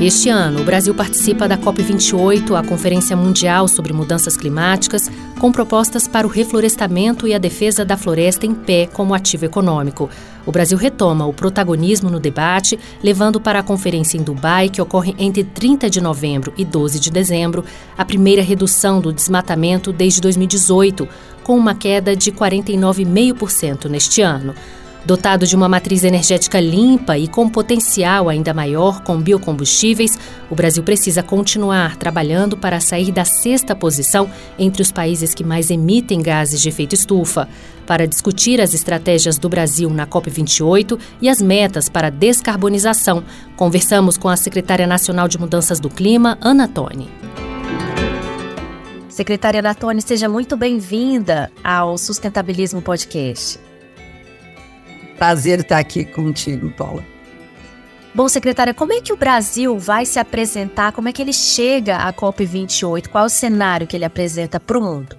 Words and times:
Este 0.00 0.28
ano, 0.28 0.60
o 0.60 0.64
Brasil 0.64 0.92
participa 0.92 1.46
da 1.46 1.56
COP28, 1.56 2.58
a 2.58 2.66
Conferência 2.66 3.16
Mundial 3.16 3.68
sobre 3.68 3.92
Mudanças 3.92 4.36
Climáticas, 4.36 5.08
com 5.38 5.52
propostas 5.52 6.08
para 6.08 6.26
o 6.26 6.30
reflorestamento 6.30 7.28
e 7.28 7.32
a 7.32 7.38
defesa 7.38 7.84
da 7.84 7.96
floresta 7.96 8.44
em 8.44 8.52
pé 8.52 8.88
como 8.92 9.14
ativo 9.14 9.44
econômico. 9.44 10.10
O 10.44 10.50
Brasil 10.50 10.76
retoma 10.76 11.26
o 11.26 11.32
protagonismo 11.32 12.10
no 12.10 12.18
debate, 12.18 12.78
levando 13.04 13.40
para 13.40 13.60
a 13.60 13.62
conferência 13.62 14.18
em 14.18 14.22
Dubai, 14.22 14.68
que 14.68 14.82
ocorre 14.82 15.14
entre 15.16 15.44
30 15.44 15.88
de 15.88 16.00
novembro 16.00 16.52
e 16.56 16.64
12 16.64 16.98
de 16.98 17.10
dezembro, 17.10 17.64
a 17.96 18.04
primeira 18.04 18.42
redução 18.42 19.00
do 19.00 19.12
desmatamento 19.12 19.92
desde 19.92 20.20
2018, 20.20 21.08
com 21.44 21.56
uma 21.56 21.74
queda 21.74 22.16
de 22.16 22.32
49,5% 22.32 23.88
neste 23.88 24.22
ano. 24.22 24.54
Dotado 25.04 25.46
de 25.46 25.54
uma 25.54 25.68
matriz 25.68 26.02
energética 26.02 26.58
limpa 26.58 27.18
e 27.18 27.28
com 27.28 27.46
potencial 27.46 28.30
ainda 28.30 28.54
maior 28.54 29.02
com 29.02 29.20
biocombustíveis, 29.20 30.18
o 30.48 30.54
Brasil 30.54 30.82
precisa 30.82 31.22
continuar 31.22 31.96
trabalhando 31.96 32.56
para 32.56 32.80
sair 32.80 33.12
da 33.12 33.24
sexta 33.24 33.76
posição 33.76 34.30
entre 34.58 34.80
os 34.80 34.90
países 34.90 35.34
que 35.34 35.44
mais 35.44 35.70
emitem 35.70 36.22
gases 36.22 36.58
de 36.62 36.70
efeito 36.70 36.94
estufa. 36.94 37.46
Para 37.86 38.06
discutir 38.06 38.62
as 38.62 38.72
estratégias 38.72 39.36
do 39.36 39.46
Brasil 39.46 39.90
na 39.90 40.06
COP28 40.06 40.98
e 41.20 41.28
as 41.28 41.42
metas 41.42 41.90
para 41.90 42.08
descarbonização, 42.08 43.22
conversamos 43.56 44.16
com 44.16 44.30
a 44.30 44.38
secretária 44.38 44.86
nacional 44.86 45.28
de 45.28 45.38
Mudanças 45.38 45.78
do 45.78 45.90
Clima, 45.90 46.38
Ana 46.40 46.66
Toni. 46.66 47.10
Secretária 49.10 49.60
Natone, 49.60 50.00
seja 50.00 50.30
muito 50.30 50.56
bem-vinda 50.56 51.52
ao 51.62 51.98
Sustentabilismo 51.98 52.80
Podcast. 52.80 53.63
Prazer 55.16 55.60
estar 55.60 55.78
aqui 55.78 56.04
contigo, 56.04 56.70
Paula. 56.70 57.04
Bom, 58.14 58.28
secretária, 58.28 58.72
como 58.72 58.92
é 58.92 59.00
que 59.00 59.12
o 59.12 59.16
Brasil 59.16 59.76
vai 59.78 60.06
se 60.06 60.20
apresentar? 60.20 60.92
Como 60.92 61.08
é 61.08 61.12
que 61.12 61.20
ele 61.20 61.32
chega 61.32 61.96
à 61.96 62.12
COP28? 62.12 63.08
Qual 63.08 63.24
é 63.24 63.26
o 63.26 63.30
cenário 63.30 63.86
que 63.86 63.96
ele 63.96 64.04
apresenta 64.04 64.60
para 64.60 64.78
o 64.78 64.80
mundo? 64.80 65.16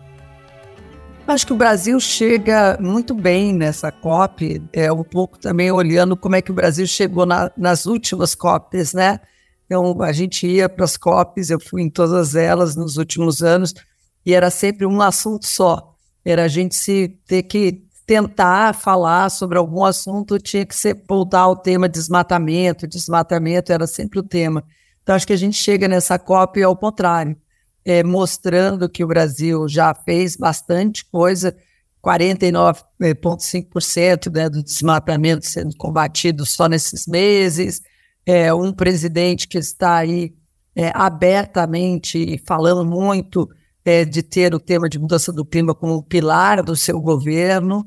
Acho 1.28 1.48
que 1.48 1.54
o 1.54 1.58
Brasil 1.58 2.00
chega 2.00 2.78
muito 2.80 3.16
bem 3.16 3.52
nessa 3.52 3.92
COP, 3.92 4.62
é 4.72 4.92
um 4.92 5.04
pouco 5.04 5.40
também 5.40 5.72
olhando 5.72 6.16
como 6.16 6.36
é 6.36 6.42
que 6.42 6.52
o 6.52 6.54
Brasil 6.54 6.86
chegou 6.86 7.26
na, 7.26 7.52
nas 7.58 7.88
últimas 7.88 8.36
COPs, 8.36 8.94
né? 8.94 9.20
Então, 9.66 10.00
a 10.04 10.12
gente 10.12 10.46
ia 10.46 10.70
para 10.70 10.86
as 10.86 10.96
COPs, 10.96 11.50
eu 11.50 11.59
fui 11.59 11.82
em 11.82 11.90
todas 11.90 12.36
elas 12.36 12.76
nos 12.76 12.98
últimos 12.98 13.42
anos, 13.42 13.74
e 14.24 14.36
era 14.36 14.52
sempre 14.52 14.86
um 14.86 15.02
assunto 15.02 15.48
só. 15.48 15.96
Era 16.24 16.44
a 16.44 16.48
gente 16.48 16.76
se 16.76 17.18
ter 17.28 17.44
que 17.44 17.84
tentar 18.06 18.73
falar 18.73 19.30
sobre 19.30 19.58
algum 19.58 19.84
assunto, 19.84 20.38
tinha 20.38 20.64
que 20.66 20.75
ser 20.75 21.03
voltar 21.08 21.42
ao 21.42 21.56
tema 21.56 21.89
desmatamento, 21.89 22.88
desmatamento 22.88 23.73
era 23.73 23.88
sempre 23.88 24.20
o 24.20 24.23
tema. 24.23 24.64
Então, 25.02 25.16
acho 25.16 25.25
que 25.25 25.34
a 25.34 25.38
gente 25.38 25.58
chega 25.58 25.88
nessa 25.88 26.20
COP 26.20 26.62
ao 26.62 26.75
contrário, 26.75 27.36
é, 27.84 28.03
mostrando 28.03 28.88
que 28.89 29.03
o 29.03 29.08
Brasil 29.08 29.67
já 29.67 29.92
fez 29.94 30.36
bastante 30.36 31.03
coisa, 31.06 31.56
49,5% 32.03 34.31
né, 34.31 34.50
do 34.50 34.64
desmatamento 34.64 35.45
sendo 35.45 35.75
combatido 35.75 36.45
só 36.45 36.67
nesses 36.67 37.08
meses, 37.08 37.81
é, 38.25 38.53
um 38.53 38.72
presidente 38.72 39.47
que 39.47 39.58
está 39.58 39.95
aí 39.97 40.36
é, 40.75 40.92
abertamente 40.94 42.40
falando 42.45 42.86
muito 42.86 43.50
é, 43.84 44.06
de 44.06 44.22
ter 44.22 44.53
o 44.53 44.59
tema 44.59 44.88
de 44.90 45.00
mudança 45.00 45.31
do 45.31 45.45
clima 45.45 45.73
como 45.73 46.03
pilar 46.03 46.62
do 46.64 46.75
seu 46.75 47.00
governo, 47.00 47.86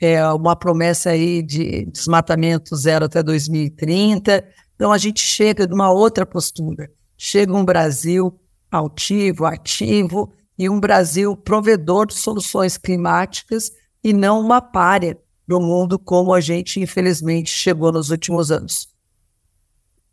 é, 0.00 0.26
uma 0.32 0.56
promessa 0.56 1.10
aí 1.10 1.42
de 1.42 1.84
desmatamento 1.86 2.74
zero 2.74 3.04
até 3.04 3.22
2030. 3.22 4.44
Então 4.74 4.92
a 4.92 4.98
gente 4.98 5.20
chega 5.20 5.66
de 5.66 5.74
uma 5.74 5.90
outra 5.92 6.24
postura. 6.24 6.90
Chega 7.16 7.54
um 7.54 7.64
Brasil 7.64 8.34
altivo, 8.70 9.44
ativo 9.44 10.32
e 10.58 10.68
um 10.70 10.80
Brasil 10.80 11.36
provedor 11.36 12.06
de 12.06 12.14
soluções 12.14 12.78
climáticas 12.78 13.72
e 14.02 14.12
não 14.12 14.40
uma 14.40 14.62
párea 14.62 15.18
do 15.46 15.60
mundo 15.60 15.98
como 15.98 16.32
a 16.32 16.40
gente 16.40 16.80
infelizmente 16.80 17.50
chegou 17.50 17.92
nos 17.92 18.10
últimos 18.10 18.50
anos. 18.50 18.88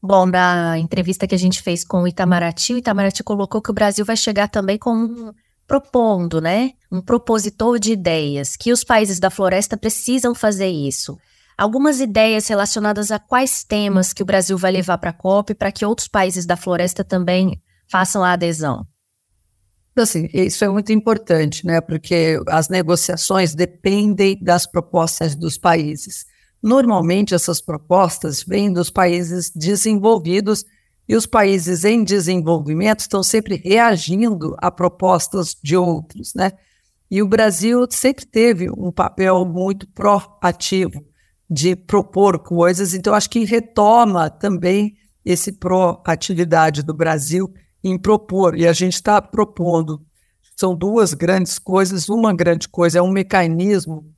Bom, 0.02 0.26
na 0.26 0.78
entrevista 0.78 1.28
que 1.28 1.36
a 1.36 1.40
gente 1.40 1.62
fez 1.62 1.84
com 1.84 2.02
o 2.02 2.08
Itamaraty, 2.08 2.74
o 2.74 2.78
Itamaraty 2.78 3.24
colocou 3.24 3.62
que 3.62 3.72
o 3.72 3.74
Brasil 3.74 4.06
vai 4.06 4.18
chegar 4.18 4.48
também 4.48 4.78
com 4.78 5.34
propondo, 5.68 6.40
né, 6.40 6.72
um 6.92 7.02
propositor 7.02 7.78
de 7.78 7.92
ideias, 7.92 8.56
que 8.56 8.72
os 8.72 8.84
países 8.84 9.20
da 9.20 9.30
floresta 9.30 9.76
precisam 9.76 10.34
fazer 10.34 10.70
isso. 10.70 11.18
Algumas 11.58 12.00
ideias 12.00 12.48
relacionadas 12.48 13.12
a 13.12 13.20
quais 13.20 13.64
temas 13.64 14.14
que 14.14 14.24
o 14.24 14.26
Brasil 14.26 14.58
vai 14.58 14.72
levar 14.72 14.98
para 14.98 15.10
a 15.10 15.14
COP 15.14 15.54
para 15.54 15.72
que 15.72 15.86
outros 15.86 16.08
países 16.08 16.46
da 16.46 16.56
floresta 16.56 17.04
também 17.04 17.62
façam 17.90 18.24
a 18.24 18.32
adesão. 18.32 18.86
Assim, 19.96 20.30
isso 20.32 20.64
é 20.64 20.70
muito 20.70 20.92
importante, 20.92 21.66
né? 21.66 21.82
Porque 21.82 22.40
as 22.48 22.70
negociações 22.70 23.56
dependem 23.56 24.38
das 24.40 24.68
propostas 24.68 25.36
dos 25.36 25.58
países. 25.58 26.26
Normalmente, 26.62 27.34
essas 27.34 27.60
propostas 27.60 28.44
vêm 28.44 28.72
dos 28.72 28.92
países 28.92 29.52
desenvolvidos 29.56 30.64
e 31.08 31.16
os 31.16 31.26
países 31.26 31.86
em 31.86 32.04
desenvolvimento 32.04 33.00
estão 33.00 33.24
sempre 33.24 33.56
reagindo 33.64 34.56
a 34.58 34.70
propostas 34.70 35.56
de 35.64 35.78
outros, 35.78 36.34
né? 36.36 36.52
E 37.10 37.22
o 37.22 37.28
Brasil 37.28 37.88
sempre 37.90 38.26
teve 38.26 38.70
um 38.70 38.92
papel 38.92 39.46
muito 39.46 39.88
proativo 39.88 41.06
de 41.50 41.76
propor 41.76 42.40
coisas, 42.40 42.94
então 42.94 43.14
acho 43.14 43.30
que 43.30 43.46
retoma 43.46 44.30
também 44.30 44.98
esse 45.24 45.54
proatividade 45.54 46.84
do 46.84 46.94
Brasil 46.94 47.54
em 47.82 47.98
propor, 47.98 48.58
e 48.58 48.68
a 48.68 48.74
gente 48.74 48.96
está 48.96 49.22
propondo. 49.22 50.06
São 50.58 50.76
duas 50.76 51.14
grandes 51.14 51.60
coisas. 51.60 52.10
Uma 52.10 52.34
grande 52.34 52.68
coisa 52.68 53.00
é 53.00 53.02
um 53.02 53.12
mecanismo 53.12 54.12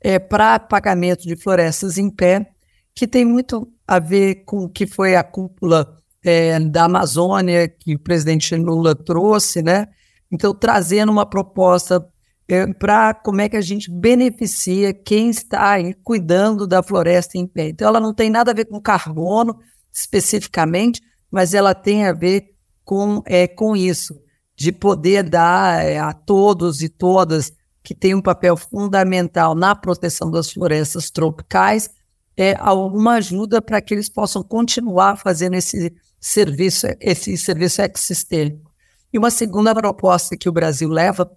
é, 0.00 0.18
para 0.18 0.58
pagamento 0.58 1.22
de 1.22 1.36
florestas 1.36 1.98
em 1.98 2.10
pé, 2.10 2.50
que 2.94 3.06
tem 3.06 3.24
muito 3.24 3.70
a 3.86 3.98
ver 3.98 4.44
com 4.44 4.64
o 4.64 4.68
que 4.68 4.86
foi 4.86 5.14
a 5.14 5.22
cúpula 5.22 6.01
é, 6.24 6.58
da 6.60 6.84
Amazônia 6.84 7.68
que 7.68 7.94
o 7.94 7.98
presidente 7.98 8.54
Lula 8.54 8.94
trouxe, 8.94 9.62
né? 9.62 9.88
Então, 10.30 10.54
trazendo 10.54 11.12
uma 11.12 11.26
proposta 11.26 12.06
é, 12.48 12.66
para 12.72 13.14
como 13.14 13.40
é 13.40 13.48
que 13.48 13.56
a 13.56 13.60
gente 13.60 13.90
beneficia 13.90 14.94
quem 14.94 15.30
está 15.30 15.72
aí 15.72 15.94
cuidando 15.94 16.66
da 16.66 16.82
floresta 16.82 17.36
em 17.36 17.46
pé. 17.46 17.68
Então, 17.68 17.88
ela 17.88 18.00
não 18.00 18.14
tem 18.14 18.30
nada 18.30 18.50
a 18.50 18.54
ver 18.54 18.66
com 18.66 18.80
carbono 18.80 19.58
especificamente, 19.92 21.00
mas 21.30 21.54
ela 21.54 21.74
tem 21.74 22.06
a 22.06 22.12
ver 22.12 22.54
com, 22.84 23.22
é, 23.26 23.46
com 23.46 23.76
isso, 23.76 24.18
de 24.56 24.72
poder 24.72 25.28
dar 25.28 25.84
é, 25.84 25.98
a 25.98 26.12
todos 26.12 26.82
e 26.82 26.88
todas 26.88 27.52
que 27.82 27.94
têm 27.94 28.14
um 28.14 28.22
papel 28.22 28.56
fundamental 28.56 29.54
na 29.54 29.74
proteção 29.74 30.30
das 30.30 30.52
florestas 30.52 31.10
tropicais 31.10 31.90
é, 32.36 32.54
alguma 32.58 33.14
ajuda 33.14 33.60
para 33.60 33.80
que 33.80 33.94
eles 33.94 34.08
possam 34.08 34.42
continuar 34.42 35.16
fazendo 35.16 35.54
esse 35.54 35.94
serviço, 36.22 36.86
esse 37.00 37.36
serviço 37.36 37.82
ecossistêmico. 37.82 38.70
E 39.12 39.18
uma 39.18 39.30
segunda 39.30 39.74
proposta 39.74 40.36
que 40.36 40.48
o 40.48 40.52
Brasil 40.52 40.88
leva 40.88 41.28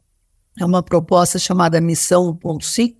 é 0.57 0.63
uma 0.63 0.83
proposta 0.83 1.39
chamada 1.39 1.81
Missão 1.81 2.37
1.5, 2.37 2.95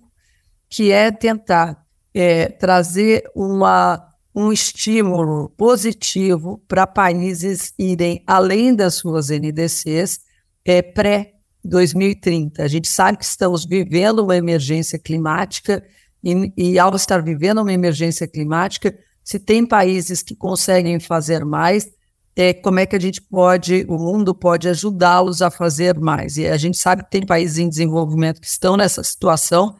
que 0.68 0.90
é 0.90 1.12
tentar 1.12 1.86
é, 2.12 2.48
trazer 2.48 3.22
uma, 3.34 4.04
um 4.34 4.52
estímulo 4.52 5.48
positivo 5.50 6.60
para 6.66 6.86
países 6.86 7.72
irem 7.78 8.22
além 8.26 8.74
das 8.74 8.96
suas 8.96 9.30
NDCs 9.30 10.20
é, 10.64 10.82
pré-2030. 10.82 12.58
A 12.58 12.68
gente 12.68 12.88
sabe 12.88 13.16
que 13.16 13.24
estamos 13.24 13.64
vivendo 13.64 14.24
uma 14.24 14.36
emergência 14.36 14.98
climática 14.98 15.82
e, 16.22 16.52
e, 16.56 16.78
ao 16.78 16.94
estar 16.96 17.22
vivendo 17.22 17.62
uma 17.62 17.72
emergência 17.72 18.26
climática, 18.26 18.98
se 19.26 19.40
tem 19.40 19.66
países 19.66 20.22
que 20.22 20.36
conseguem 20.36 21.00
fazer 21.00 21.44
mais, 21.44 21.90
é, 22.36 22.54
como 22.54 22.78
é 22.78 22.86
que 22.86 22.94
a 22.94 23.00
gente 23.00 23.20
pode, 23.20 23.84
o 23.88 23.98
mundo 23.98 24.32
pode 24.32 24.68
ajudá-los 24.68 25.42
a 25.42 25.50
fazer 25.50 25.98
mais. 25.98 26.36
E 26.36 26.46
a 26.46 26.56
gente 26.56 26.78
sabe 26.78 27.02
que 27.02 27.10
tem 27.10 27.26
países 27.26 27.58
em 27.58 27.68
desenvolvimento 27.68 28.40
que 28.40 28.46
estão 28.46 28.76
nessa 28.76 29.02
situação 29.02 29.74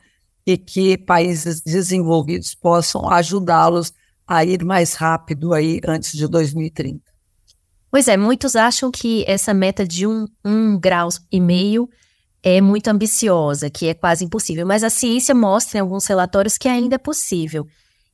e 0.44 0.58
que 0.58 0.98
países 0.98 1.60
desenvolvidos 1.60 2.56
possam 2.56 3.08
ajudá-los 3.08 3.93
a 4.26 4.44
ir 4.44 4.64
mais 4.64 4.94
rápido 4.94 5.54
aí 5.54 5.81
antes 5.87 6.10
de 6.10 6.26
2030. 6.26 7.00
Pois 7.88 8.08
é, 8.08 8.16
muitos 8.16 8.56
acham 8.56 8.90
que 8.90 9.25
essa 9.28 9.54
meta 9.54 9.87
de 9.87 10.08
um, 10.08 10.26
um 10.44 10.76
grau 10.76 11.08
e 11.31 11.40
meio 11.40 11.88
é 12.43 12.60
muito 12.60 12.88
ambiciosa, 12.88 13.70
que 13.70 13.87
é 13.87 13.94
quase 13.94 14.25
impossível, 14.25 14.66
mas 14.66 14.82
a 14.82 14.90
ciência 14.90 15.37
mostra 15.37 15.78
em 15.78 15.82
alguns 15.82 16.04
relatórios 16.04 16.58
que 16.58 16.66
ainda 16.66 16.96
é 16.96 16.98
possível. 16.98 17.64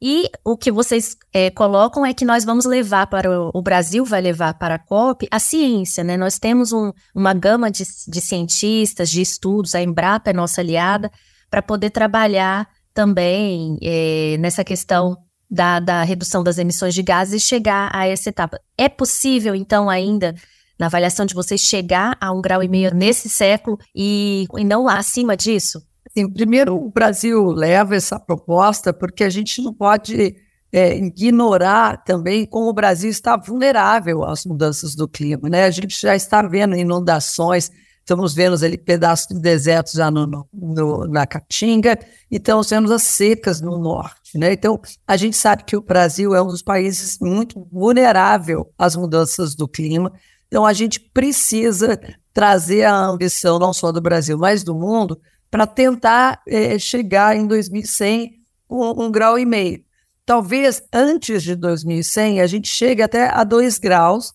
E 0.04 0.28
o 0.44 0.56
que 0.56 0.72
vocês 0.72 1.16
é, 1.32 1.49
colocam 1.49 2.04
é 2.04 2.12
que 2.12 2.25
nós 2.25 2.44
vamos 2.44 2.64
levar 2.64 3.06
para 3.06 3.31
o, 3.31 3.52
o, 3.54 3.62
Brasil, 3.62 4.04
vai 4.04 4.20
levar 4.20 4.54
para 4.54 4.75
a 4.75 4.78
COP 4.78 5.28
a 5.31 5.38
ciência, 5.38 6.02
né? 6.02 6.16
Nós 6.16 6.40
temos 6.40 6.72
um, 6.72 6.90
uma 7.14 7.32
gama 7.32 7.70
de, 7.70 7.84
de 8.08 8.20
cientistas, 8.20 9.08
de 9.08 9.22
estudos, 9.22 9.76
a 9.76 9.81
Embrapa 9.81 10.31
é 10.31 10.32
nossa 10.32 10.60
aliada, 10.60 11.08
para 11.49 11.62
poder 11.62 11.90
trabalhar 11.90 12.69
também 12.93 13.78
é, 13.81 14.37
nessa 14.40 14.64
questão 14.64 15.16
da, 15.49 15.78
da 15.78 16.02
redução 16.02 16.43
das 16.43 16.58
emissões 16.58 16.94
de 16.94 17.02
gases 17.05 17.40
e 17.40 17.46
chegar 17.46 17.88
a 17.94 18.05
essa 18.05 18.28
etapa. 18.28 18.58
É 18.76 18.88
possível, 18.88 19.55
então, 19.55 19.88
ainda, 19.88 20.34
na 20.81 20.87
avaliação 20.87 21.25
de 21.25 21.32
vocês, 21.32 21.60
chegar 21.60 22.16
a 22.20 22.32
um 22.32 22.43
grau 22.43 22.60
e 22.60 22.66
meio 22.66 22.93
nesse 22.93 23.28
século 23.28 23.78
e, 23.94 24.48
e 24.58 24.64
não 24.64 24.88
acima 24.88 25.37
disso? 25.37 25.81
Sim, 26.17 26.31
primeiro, 26.31 26.76
o 26.76 26.91
Brasil 26.91 27.47
leva 27.47 27.97
essa 27.97 28.20
proposta 28.20 28.93
porque 28.93 29.25
a 29.25 29.31
gente 29.31 29.62
não 29.62 29.73
pode 29.73 30.37
é, 30.70 30.97
ignorar 30.97 32.03
também 32.05 32.47
como 32.47 32.69
o 32.69 32.73
Brasil 32.73 33.11
está 33.11 33.37
vulnerável 33.37 34.23
às 34.25 34.44
mudanças 34.44 34.94
do 34.94 35.09
clima. 35.09 35.49
Né? 35.49 35.64
A 35.64 35.70
gente 35.70 36.00
já 36.00 36.14
está 36.14 36.43
vendo 36.43 36.76
inundações, 36.76 37.70
estamos 38.00 38.35
vendo 38.35 38.62
ali 38.62 38.76
pedaços 38.76 39.26
de 39.29 39.41
deserto 39.41 39.93
já 39.94 40.11
no, 40.11 40.47
no, 40.53 41.06
na 41.06 41.26
Caatinga 41.26 41.99
e 42.31 42.37
estamos 42.37 42.69
vendo 42.69 42.93
as 42.93 43.03
secas 43.03 43.62
no 43.62 43.79
norte. 43.79 44.37
Né? 44.37 44.53
Então, 44.53 44.81
a 45.06 45.17
gente 45.17 45.37
sabe 45.37 45.65
que 45.65 45.76
o 45.76 45.82
Brasil 45.82 46.35
é 46.35 46.43
um 46.43 46.49
dos 46.49 46.62
países 46.62 47.19
muito 47.20 47.67
vulnerável 47.70 48.70
às 48.79 48.97
mudanças 48.97 49.55
do 49.55 49.67
clima. 49.67 50.12
Então, 50.47 50.67
a 50.67 50.75
gente 50.75 51.00
precisa 51.00 51.99
trazer 52.35 52.85
a 52.85 52.94
ambição, 52.94 53.58
não 53.58 53.73
só 53.73 53.93
do 53.93 54.00
Brasil, 54.00 54.37
mas 54.37 54.62
do 54.62 54.75
mundo, 54.75 55.19
para 55.52 55.66
tentar 55.66 56.40
é, 56.49 56.78
chegar 56.78 57.37
em 57.37 57.46
2100 57.46 58.40
com 58.66 59.04
um 59.04 59.12
grau 59.12 59.38
e 59.38 59.44
meio. 59.44 59.84
Talvez 60.25 60.82
antes 60.90 61.43
de 61.43 61.54
2100 61.54 62.40
a 62.40 62.46
gente 62.46 62.69
chegue 62.69 63.02
até 63.02 63.28
a 63.28 63.44
2 63.44 63.78
graus, 63.78 64.32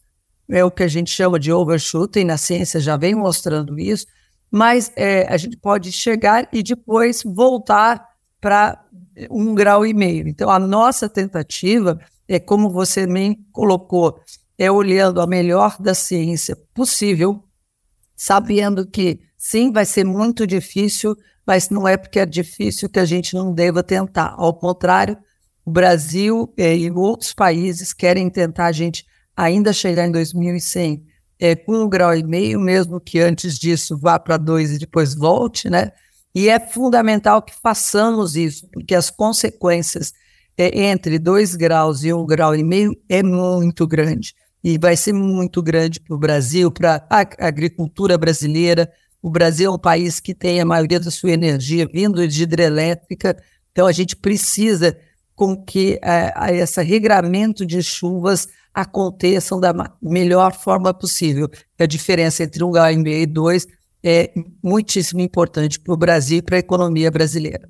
é 0.47 0.63
o 0.63 0.69
que 0.69 0.83
a 0.83 0.87
gente 0.87 1.09
chama 1.09 1.39
de 1.39 1.51
overshooting, 1.51 2.23
na 2.23 2.37
ciência 2.37 2.79
já 2.79 2.95
vem 2.95 3.15
mostrando 3.15 3.79
isso, 3.79 4.05
mas 4.51 4.91
é, 4.95 5.25
a 5.27 5.37
gente 5.37 5.57
pode 5.57 5.91
chegar 5.91 6.47
e 6.53 6.61
depois 6.61 7.23
voltar 7.23 8.07
para 8.39 8.79
um 9.31 9.55
grau 9.55 9.87
e 9.87 9.95
meio. 9.95 10.27
Então, 10.27 10.51
a 10.51 10.59
nossa 10.59 11.09
tentativa 11.09 11.99
é, 12.27 12.39
como 12.39 12.69
você 12.69 13.07
me 13.07 13.43
colocou, 13.51 14.21
é 14.55 14.69
olhando 14.69 15.19
a 15.19 15.25
melhor 15.25 15.77
da 15.79 15.95
ciência 15.95 16.55
possível, 16.75 17.43
sabendo 18.15 18.85
que 18.85 19.26
sim, 19.49 19.71
vai 19.71 19.85
ser 19.85 20.03
muito 20.03 20.45
difícil, 20.45 21.15
mas 21.45 21.69
não 21.69 21.87
é 21.87 21.95
porque 21.95 22.19
é 22.19 22.25
difícil 22.25 22.89
que 22.89 22.99
a 22.99 23.05
gente 23.05 23.33
não 23.33 23.53
deva 23.53 23.81
tentar. 23.81 24.35
Ao 24.37 24.53
contrário, 24.53 25.17
o 25.65 25.71
Brasil 25.71 26.53
é, 26.57 26.75
e 26.75 26.91
outros 26.91 27.33
países 27.33 27.93
querem 27.93 28.29
tentar 28.29 28.65
a 28.65 28.71
gente 28.73 29.05
ainda 29.37 29.71
chegar 29.71 30.05
em 30.05 30.11
2100 30.11 31.01
é, 31.39 31.55
com 31.55 31.83
um 31.83 31.87
grau 31.87 32.13
e 32.13 32.23
meio, 32.23 32.59
mesmo 32.59 32.99
que 32.99 33.19
antes 33.21 33.57
disso 33.57 33.97
vá 33.97 34.19
para 34.19 34.35
dois 34.35 34.71
e 34.71 34.79
depois 34.79 35.15
volte, 35.15 35.69
né? 35.69 35.93
E 36.35 36.49
é 36.49 36.59
fundamental 36.59 37.41
que 37.41 37.53
façamos 37.63 38.35
isso, 38.35 38.67
porque 38.73 38.93
as 38.93 39.09
consequências 39.09 40.11
é, 40.57 40.87
entre 40.89 41.17
dois 41.17 41.55
graus 41.55 42.03
e 42.03 42.11
um 42.11 42.25
grau 42.25 42.53
e 42.53 42.65
meio 42.65 42.93
é 43.07 43.23
muito 43.23 43.87
grande. 43.87 44.33
E 44.61 44.77
vai 44.77 44.97
ser 44.97 45.13
muito 45.13 45.63
grande 45.63 46.01
para 46.01 46.15
o 46.15 46.19
Brasil, 46.19 46.69
para 46.69 47.07
a 47.09 47.25
agricultura 47.47 48.17
brasileira. 48.17 48.91
O 49.27 49.29
Brasil 49.29 49.69
é 49.69 49.75
um 49.75 49.77
país 49.77 50.21
que 50.21 50.33
tem 50.33 50.61
a 50.61 50.65
maioria 50.65 51.01
da 51.01 51.11
sua 51.11 51.31
energia 51.31 51.85
vindo 51.85 52.25
de 52.25 52.43
hidrelétrica, 52.43 53.35
então 53.69 53.85
a 53.85 53.91
gente 53.91 54.15
precisa 54.15 54.97
com 55.35 55.65
que 55.65 55.99
é, 56.01 56.55
esse 56.55 56.81
regramento 56.81 57.65
de 57.65 57.83
chuvas 57.83 58.47
aconteçam 58.73 59.59
da 59.59 59.73
melhor 60.01 60.53
forma 60.53 60.93
possível. 60.93 61.49
A 61.77 61.85
diferença 61.85 62.41
entre 62.41 62.63
um 62.63 62.71
grau 62.71 62.89
e 62.89 62.95
meio 62.95 63.23
e 63.23 63.25
dois 63.25 63.67
é 64.01 64.31
muitíssimo 64.63 65.19
importante 65.19 65.77
para 65.77 65.93
o 65.93 65.97
Brasil 65.97 66.37
e 66.37 66.41
para 66.41 66.55
a 66.55 66.59
economia 66.59 67.11
brasileira. 67.11 67.69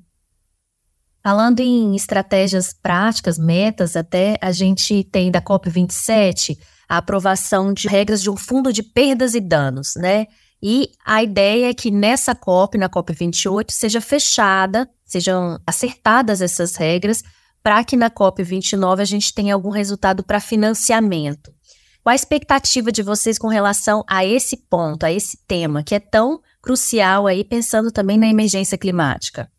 Falando 1.24 1.58
em 1.58 1.96
estratégias 1.96 2.72
práticas, 2.72 3.36
metas, 3.36 3.96
até 3.96 4.38
a 4.40 4.52
gente 4.52 5.02
tem 5.02 5.28
da 5.28 5.42
COP27 5.42 6.56
a 6.88 6.98
aprovação 6.98 7.72
de 7.72 7.88
regras 7.88 8.22
de 8.22 8.30
um 8.30 8.36
fundo 8.36 8.72
de 8.72 8.84
perdas 8.84 9.34
e 9.34 9.40
danos, 9.40 9.94
né? 9.96 10.28
E 10.62 10.90
a 11.04 11.22
ideia 11.22 11.70
é 11.70 11.74
que 11.74 11.90
nessa 11.90 12.34
COP, 12.34 12.76
na 12.76 12.88
COP28, 12.88 13.70
seja 13.70 14.00
fechada, 14.00 14.88
sejam 15.04 15.58
acertadas 15.66 16.40
essas 16.40 16.74
regras 16.74 17.22
para 17.62 17.82
que 17.84 17.96
na 17.96 18.10
COP29 18.10 19.00
a 19.00 19.04
gente 19.04 19.32
tenha 19.32 19.54
algum 19.54 19.70
resultado 19.70 20.24
para 20.24 20.40
financiamento. 20.40 21.52
Qual 22.02 22.12
a 22.12 22.16
expectativa 22.16 22.90
de 22.90 23.02
vocês 23.02 23.38
com 23.38 23.48
relação 23.48 24.02
a 24.08 24.24
esse 24.24 24.56
ponto, 24.56 25.04
a 25.04 25.12
esse 25.12 25.38
tema, 25.46 25.82
que 25.82 25.94
é 25.94 26.00
tão 26.00 26.40
crucial 26.62 27.26
aí, 27.26 27.44
pensando 27.44 27.92
também 27.92 28.16
na 28.16 28.26
emergência 28.26 28.78
climática? 28.78 29.50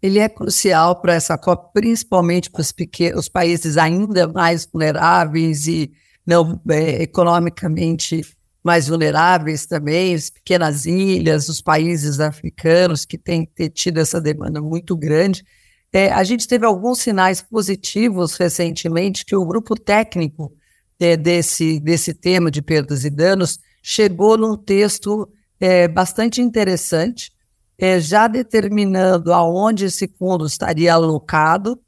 Ele 0.00 0.18
é 0.18 0.28
crucial 0.28 1.00
para 1.00 1.14
essa 1.14 1.36
COP, 1.38 1.72
principalmente 1.72 2.50
para 2.50 2.60
os, 2.60 2.72
pequenos, 2.72 3.20
os 3.20 3.28
países 3.28 3.76
ainda 3.76 4.28
mais 4.28 4.66
vulneráveis 4.66 5.66
e 5.66 5.92
não 6.26 6.60
é, 6.68 7.02
economicamente 7.02 8.22
mais 8.64 8.88
vulneráveis 8.88 9.66
também, 9.66 10.14
as 10.14 10.30
pequenas 10.30 10.86
ilhas, 10.86 11.50
os 11.50 11.60
países 11.60 12.18
africanos 12.18 13.04
que 13.04 13.18
têm 13.18 13.46
tido 13.74 13.98
essa 13.98 14.18
demanda 14.18 14.62
muito 14.62 14.96
grande. 14.96 15.44
É, 15.92 16.10
a 16.10 16.24
gente 16.24 16.48
teve 16.48 16.64
alguns 16.64 17.00
sinais 17.00 17.42
positivos 17.42 18.34
recentemente 18.36 19.24
que 19.24 19.36
o 19.36 19.44
grupo 19.44 19.76
técnico 19.76 20.50
é, 20.98 21.14
desse, 21.16 21.78
desse 21.78 22.14
tema 22.14 22.50
de 22.50 22.62
perdas 22.62 23.04
e 23.04 23.10
danos 23.10 23.58
chegou 23.82 24.38
num 24.38 24.56
texto 24.56 25.28
é, 25.60 25.86
bastante 25.86 26.40
interessante, 26.40 27.30
é, 27.78 28.00
já 28.00 28.26
determinando 28.26 29.32
aonde 29.32 29.84
esse 29.84 30.08
fundo 30.18 30.46
estaria 30.46 30.94
alocado, 30.94 31.78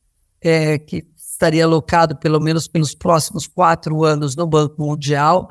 é, 0.43 0.79
que 0.79 1.07
estaria 1.17 1.65
alocado 1.65 2.17
pelo 2.17 2.39
menos 2.39 2.69
pelos 2.69 2.95
próximos 2.95 3.47
quatro 3.47 4.05
anos 4.05 4.37
no 4.37 4.47
Banco 4.47 4.81
Mundial, 4.81 5.51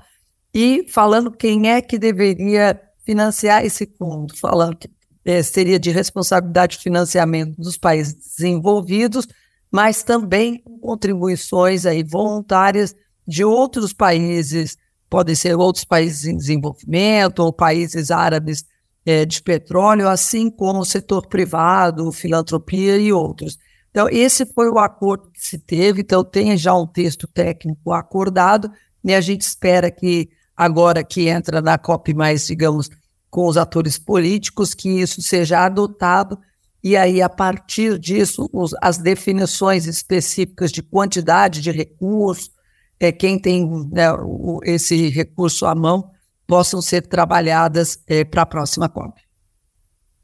e 0.58 0.86
falando 0.88 1.30
quem 1.30 1.70
é 1.70 1.82
que 1.82 2.00
deveria 2.00 2.82
financiar 3.06 3.66
esse 3.66 3.86
fundo, 4.00 4.38
falando 4.38 4.78
que 4.78 4.90
é, 5.26 5.44
seria 5.44 5.78
de 5.78 5.92
responsabilidade 5.92 6.78
de 6.78 6.84
financiamento 6.84 7.58
dos 7.58 7.78
países 7.78 8.14
desenvolvidos, 8.14 9.28
mas 9.70 10.02
também 10.02 10.64
contribuições 10.82 11.86
aí 11.86 12.04
voluntárias 12.04 12.96
de 13.28 13.44
outros 13.44 13.92
países, 13.92 14.78
podem 15.10 15.36
ser 15.36 15.58
outros 15.58 15.84
países 15.84 16.26
em 16.26 16.38
desenvolvimento 16.38 17.40
ou 17.40 17.52
países 17.52 18.10
árabes 18.10 18.64
é, 19.06 19.26
de 19.26 19.42
petróleo, 19.42 20.08
assim 20.08 20.50
como 20.50 20.80
o 20.80 20.86
setor 20.86 21.28
privado, 21.28 22.14
filantropia 22.14 22.98
e 22.98 23.12
outros. 23.12 23.58
Então, 23.92 24.08
esse 24.10 24.46
foi 24.46 24.70
o 24.70 24.80
acordo 24.80 25.30
que 25.32 25.46
se 25.46 25.58
teve, 25.58 26.02
então 26.02 26.24
tem 26.24 26.56
já 26.56 26.74
um 26.74 26.88
texto 26.88 27.28
técnico 27.28 27.92
acordado, 27.92 28.72
e 29.04 29.14
a 29.14 29.20
gente 29.20 29.42
espera 29.42 29.92
que 29.92 30.30
agora 30.56 31.04
que 31.04 31.28
entra 31.28 31.62
na 31.62 31.78
COP 31.78 32.14
mais, 32.14 32.48
digamos, 32.48 32.90
com 33.30 33.48
os 33.48 33.58
atores 33.58 33.98
políticos, 33.98 34.74
que 34.74 34.90
isso 34.90 35.22
seja 35.22 35.66
adotado, 35.66 36.40
e 36.84 36.96
aí, 36.96 37.20
a 37.20 37.28
partir 37.28 37.98
disso, 37.98 38.48
os, 38.54 38.76
as 38.80 39.00
definições 39.00 39.88
específicas 39.88 40.72
de 40.72 40.84
quantidade 40.84 41.60
de 41.60 41.72
recurso, 41.72 42.52
é, 43.00 43.12
quem 43.12 43.40
tem 43.40 43.68
né, 43.92 44.12
o, 44.14 44.60
esse 44.64 45.10
recurso 45.10 45.66
à 45.66 45.74
mão, 45.74 46.12
possam 46.46 46.82
ser 46.84 47.08
trabalhadas 47.08 47.98
é, 48.06 48.24
para 48.24 48.44
a 48.44 48.46
próxima 48.46 48.88
COP. 48.88 49.20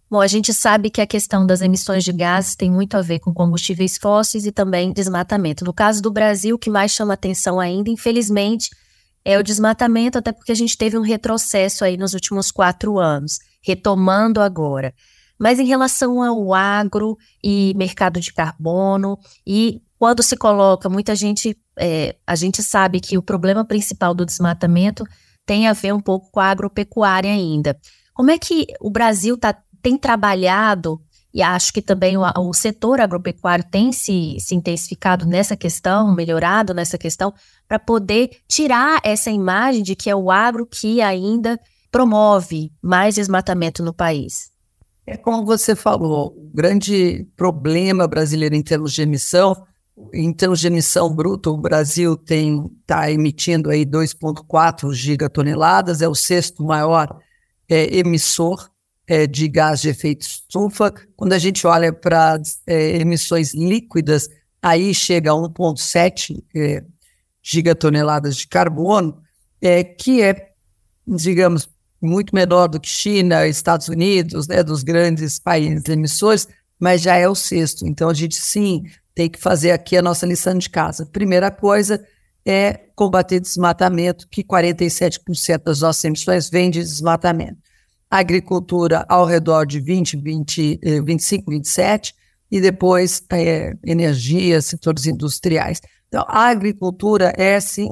Bom, 0.07 0.21
a 0.21 0.27
gente 0.27 0.53
sabe 0.53 0.89
que 0.89 1.01
a 1.01 1.07
questão 1.07 1.47
das 1.47 1.61
emissões 1.61 2.03
de 2.03 2.11
gases 2.11 2.55
tem 2.55 2.69
muito 2.69 2.95
a 2.95 3.01
ver 3.01 3.19
com 3.19 3.33
combustíveis 3.33 3.97
fósseis 3.97 4.45
e 4.45 4.51
também 4.51 4.93
desmatamento. 4.93 5.65
No 5.65 5.73
caso 5.73 6.01
do 6.01 6.11
Brasil, 6.11 6.57
o 6.57 6.59
que 6.59 6.69
mais 6.69 6.91
chama 6.91 7.13
atenção 7.13 7.59
ainda, 7.59 7.89
infelizmente, 7.89 8.69
é 9.23 9.37
o 9.37 9.43
desmatamento, 9.43 10.17
até 10.17 10.31
porque 10.31 10.51
a 10.51 10.55
gente 10.55 10.77
teve 10.77 10.97
um 10.97 11.01
retrocesso 11.01 11.83
aí 11.83 11.97
nos 11.97 12.13
últimos 12.13 12.51
quatro 12.51 12.99
anos, 12.99 13.39
retomando 13.61 14.41
agora. 14.41 14.93
Mas 15.39 15.59
em 15.59 15.65
relação 15.65 16.21
ao 16.21 16.53
agro 16.53 17.17
e 17.43 17.73
mercado 17.75 18.19
de 18.19 18.33
carbono, 18.33 19.17
e 19.45 19.81
quando 19.97 20.23
se 20.23 20.35
coloca, 20.35 20.89
muita 20.89 21.15
gente, 21.15 21.57
é, 21.77 22.15
a 22.25 22.35
gente 22.35 22.63
sabe 22.63 22.99
que 22.99 23.17
o 23.17 23.21
problema 23.21 23.65
principal 23.65 24.13
do 24.13 24.25
desmatamento 24.25 25.03
tem 25.45 25.67
a 25.67 25.73
ver 25.73 25.93
um 25.93 25.99
pouco 25.99 26.31
com 26.31 26.39
a 26.39 26.45
agropecuária 26.45 27.31
ainda. 27.31 27.77
Como 28.13 28.31
é 28.31 28.37
que 28.37 28.67
o 28.79 28.89
Brasil 28.89 29.37
tá, 29.37 29.55
tem 29.81 29.97
trabalhado 29.97 31.01
e 31.33 31.41
acho 31.41 31.71
que 31.71 31.81
também 31.81 32.17
o, 32.17 32.21
o 32.21 32.53
setor 32.53 32.99
agropecuário 32.99 33.63
tem 33.69 33.91
se, 33.91 34.37
se 34.39 34.53
intensificado 34.53 35.25
nessa 35.25 35.55
questão, 35.55 36.13
melhorado 36.13 36.73
nessa 36.73 36.97
questão, 36.97 37.33
para 37.67 37.79
poder 37.79 38.31
tirar 38.47 38.99
essa 39.03 39.31
imagem 39.31 39.81
de 39.83 39.95
que 39.95 40.09
é 40.09 40.15
o 40.15 40.29
agro 40.29 40.65
que 40.65 41.01
ainda 41.01 41.59
promove 41.91 42.71
mais 42.81 43.15
desmatamento 43.15 43.83
no 43.83 43.93
país. 43.93 44.51
É 45.05 45.17
como 45.17 45.45
você 45.45 45.75
falou, 45.75 46.27
o 46.27 46.51
grande 46.53 47.27
problema 47.35 48.07
brasileiro 48.07 48.55
em 48.55 48.61
termos 48.61 48.93
de 48.93 49.01
emissão, 49.01 49.55
em 50.13 50.31
termos 50.33 50.59
de 50.59 50.67
emissão 50.67 51.13
bruta, 51.13 51.49
o 51.49 51.57
Brasil 51.57 52.13
está 52.13 53.11
emitindo 53.11 53.69
aí 53.69 53.85
2,4 53.85 54.93
gigatoneladas, 54.93 56.01
é 56.01 56.07
o 56.07 56.15
sexto 56.15 56.63
maior 56.63 57.17
é, 57.69 57.97
emissor 57.97 58.69
é, 59.07 59.27
de 59.27 59.47
gás 59.47 59.81
de 59.81 59.89
efeito 59.89 60.21
estufa. 60.21 60.93
Quando 61.15 61.33
a 61.33 61.39
gente 61.39 61.65
olha 61.67 61.91
para 61.91 62.39
é, 62.67 62.97
emissões 62.97 63.53
líquidas, 63.53 64.29
aí 64.61 64.93
chega 64.93 65.31
a 65.31 65.35
1,7 65.35 66.43
é, 66.55 66.83
gigatoneladas 67.41 68.37
de 68.37 68.47
carbono, 68.47 69.21
é, 69.61 69.83
que 69.83 70.21
é, 70.21 70.51
digamos, 71.07 71.69
muito 72.01 72.33
menor 72.33 72.67
do 72.67 72.79
que 72.79 72.89
China, 72.89 73.47
Estados 73.47 73.87
Unidos, 73.87 74.47
né, 74.47 74.63
dos 74.63 74.83
grandes 74.83 75.37
países 75.39 75.87
emissores, 75.87 76.47
mas 76.79 77.01
já 77.01 77.15
é 77.15 77.27
o 77.27 77.35
sexto. 77.35 77.85
Então, 77.85 78.09
a 78.09 78.13
gente 78.13 78.35
sim 78.35 78.83
tem 79.13 79.29
que 79.29 79.39
fazer 79.39 79.71
aqui 79.71 79.97
a 79.97 80.01
nossa 80.01 80.25
lição 80.25 80.57
de 80.57 80.69
casa. 80.69 81.05
Primeira 81.05 81.51
coisa 81.51 82.03
é 82.45 82.73
combater 82.95 83.39
desmatamento, 83.39 84.27
que 84.29 84.43
47% 84.43 85.63
das 85.63 85.81
nossas 85.81 86.03
emissões 86.03 86.49
vem 86.49 86.71
de 86.71 86.79
desmatamento. 86.79 87.59
Agricultura 88.11 89.05
ao 89.07 89.25
redor 89.25 89.65
de 89.65 89.79
20, 89.79 90.17
20 90.17 90.79
25, 91.01 91.49
27, 91.49 92.13
e 92.51 92.59
depois 92.59 93.23
é, 93.31 93.73
energia, 93.85 94.61
setores 94.61 95.07
industriais. 95.07 95.81
Então, 96.09 96.25
a 96.27 96.47
agricultura 96.47 97.33
é, 97.37 97.57
sim, 97.61 97.89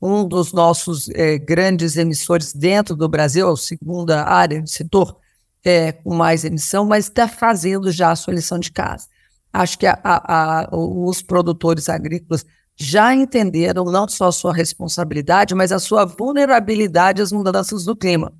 um 0.00 0.28
dos 0.28 0.52
nossos 0.52 1.08
é, 1.10 1.38
grandes 1.38 1.96
emissores 1.96 2.52
dentro 2.52 2.94
do 2.94 3.08
Brasil, 3.08 3.48
a 3.48 3.56
segunda 3.56 4.24
área 4.24 4.60
do 4.60 4.68
setor 4.68 5.16
é, 5.64 5.92
com 5.92 6.14
mais 6.14 6.44
emissão, 6.44 6.84
mas 6.84 7.06
está 7.06 7.26
fazendo 7.26 7.90
já 7.90 8.10
a 8.10 8.16
sua 8.16 8.34
lição 8.34 8.58
de 8.58 8.70
casa. 8.70 9.06
Acho 9.52 9.78
que 9.78 9.86
a, 9.86 9.98
a, 10.02 10.64
a, 10.64 10.68
os 10.76 11.22
produtores 11.22 11.88
agrícolas 11.88 12.44
já 12.74 13.14
entenderam 13.14 13.84
não 13.84 14.08
só 14.08 14.28
a 14.28 14.32
sua 14.32 14.52
responsabilidade, 14.52 15.54
mas 15.54 15.72
a 15.72 15.78
sua 15.78 16.04
vulnerabilidade 16.04 17.22
às 17.22 17.30
mudanças 17.30 17.84
do 17.84 17.94
clima. 17.94 18.32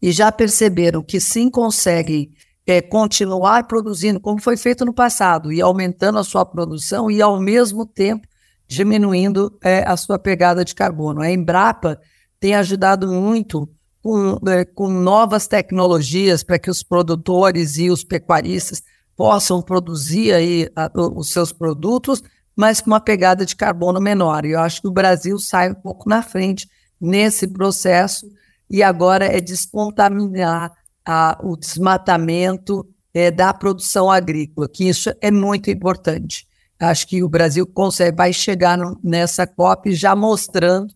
E 0.00 0.12
já 0.12 0.30
perceberam 0.30 1.02
que 1.02 1.20
sim 1.20 1.50
conseguem 1.50 2.30
é, 2.66 2.82
continuar 2.82 3.66
produzindo, 3.66 4.20
como 4.20 4.40
foi 4.40 4.56
feito 4.56 4.84
no 4.84 4.92
passado, 4.92 5.52
e 5.52 5.60
aumentando 5.60 6.18
a 6.18 6.24
sua 6.24 6.44
produção 6.44 7.10
e, 7.10 7.22
ao 7.22 7.40
mesmo 7.40 7.86
tempo, 7.86 8.26
diminuindo 8.66 9.56
é, 9.62 9.84
a 9.86 9.96
sua 9.96 10.18
pegada 10.18 10.64
de 10.64 10.74
carbono. 10.74 11.20
A 11.20 11.30
Embrapa 11.30 12.00
tem 12.40 12.54
ajudado 12.54 13.08
muito 13.08 13.68
com, 14.02 14.38
é, 14.48 14.64
com 14.64 14.88
novas 14.88 15.46
tecnologias 15.46 16.42
para 16.42 16.58
que 16.58 16.70
os 16.70 16.82
produtores 16.82 17.78
e 17.78 17.90
os 17.90 18.02
pecuaristas 18.02 18.82
possam 19.16 19.62
produzir 19.62 20.32
aí 20.32 20.68
a, 20.76 20.90
os 20.94 21.30
seus 21.30 21.52
produtos, 21.52 22.22
mas 22.54 22.80
com 22.80 22.90
uma 22.90 23.00
pegada 23.00 23.46
de 23.46 23.54
carbono 23.54 24.00
menor. 24.00 24.44
E 24.44 24.52
eu 24.52 24.60
acho 24.60 24.82
que 24.82 24.88
o 24.88 24.92
Brasil 24.92 25.38
sai 25.38 25.70
um 25.70 25.74
pouco 25.74 26.08
na 26.08 26.22
frente 26.22 26.68
nesse 27.00 27.46
processo 27.46 28.26
e 28.68 28.82
agora 28.82 29.24
é 29.26 29.40
descontaminar 29.40 30.72
a, 31.04 31.38
o 31.42 31.56
desmatamento 31.56 32.86
é, 33.14 33.30
da 33.30 33.54
produção 33.54 34.10
agrícola, 34.10 34.68
que 34.68 34.88
isso 34.88 35.12
é 35.20 35.30
muito 35.30 35.70
importante. 35.70 36.46
Acho 36.78 37.06
que 37.06 37.22
o 37.22 37.28
Brasil 37.28 37.66
consegue, 37.66 38.16
vai 38.16 38.32
chegar 38.32 38.76
no, 38.76 38.98
nessa 39.02 39.46
COP 39.46 39.94
já 39.94 40.14
mostrando 40.14 40.92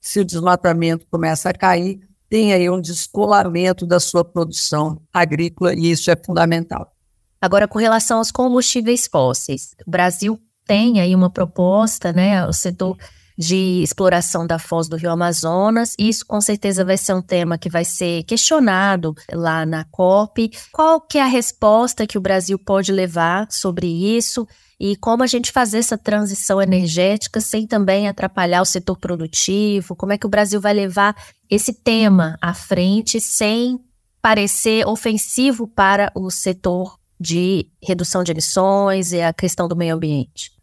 se 0.00 0.20
o 0.20 0.24
desmatamento 0.24 1.06
começa 1.10 1.48
a 1.48 1.54
cair, 1.54 1.98
tem 2.28 2.52
aí 2.52 2.68
um 2.68 2.80
descolamento 2.80 3.86
da 3.86 3.98
sua 3.98 4.24
produção 4.24 5.00
agrícola 5.12 5.74
e 5.74 5.90
isso 5.90 6.10
é 6.10 6.16
fundamental. 6.16 6.92
Agora, 7.40 7.66
com 7.66 7.78
relação 7.78 8.18
aos 8.18 8.30
combustíveis 8.30 9.06
fósseis, 9.06 9.74
o 9.86 9.90
Brasil 9.90 10.38
tem 10.66 11.00
aí 11.00 11.14
uma 11.14 11.30
proposta, 11.30 12.12
né? 12.12 12.46
O 12.46 12.52
setor 12.52 12.96
de 13.36 13.82
exploração 13.82 14.46
da 14.46 14.58
foz 14.58 14.88
do 14.88 14.96
Rio 14.96 15.10
Amazonas. 15.10 15.94
Isso 15.98 16.24
com 16.26 16.40
certeza 16.40 16.84
vai 16.84 16.96
ser 16.96 17.14
um 17.14 17.22
tema 17.22 17.58
que 17.58 17.68
vai 17.68 17.84
ser 17.84 18.22
questionado 18.24 19.14
lá 19.32 19.66
na 19.66 19.84
COP. 19.84 20.50
Qual 20.72 21.00
que 21.00 21.18
é 21.18 21.22
a 21.22 21.26
resposta 21.26 22.06
que 22.06 22.16
o 22.16 22.20
Brasil 22.20 22.58
pode 22.58 22.92
levar 22.92 23.46
sobre 23.50 23.86
isso? 23.86 24.46
E 24.78 24.96
como 24.96 25.22
a 25.22 25.26
gente 25.26 25.52
fazer 25.52 25.78
essa 25.78 25.96
transição 25.96 26.60
energética 26.60 27.40
sem 27.40 27.66
também 27.66 28.08
atrapalhar 28.08 28.62
o 28.62 28.66
setor 28.66 28.98
produtivo? 28.98 29.96
Como 29.96 30.12
é 30.12 30.18
que 30.18 30.26
o 30.26 30.30
Brasil 30.30 30.60
vai 30.60 30.74
levar 30.74 31.16
esse 31.48 31.72
tema 31.72 32.36
à 32.40 32.54
frente 32.54 33.20
sem 33.20 33.78
parecer 34.20 34.86
ofensivo 34.86 35.66
para 35.68 36.10
o 36.14 36.30
setor 36.30 36.98
de 37.20 37.68
redução 37.82 38.24
de 38.24 38.32
emissões 38.32 39.12
e 39.12 39.20
a 39.20 39.32
questão 39.32 39.68
do 39.68 39.76
meio 39.76 39.94
ambiente? 39.94 40.53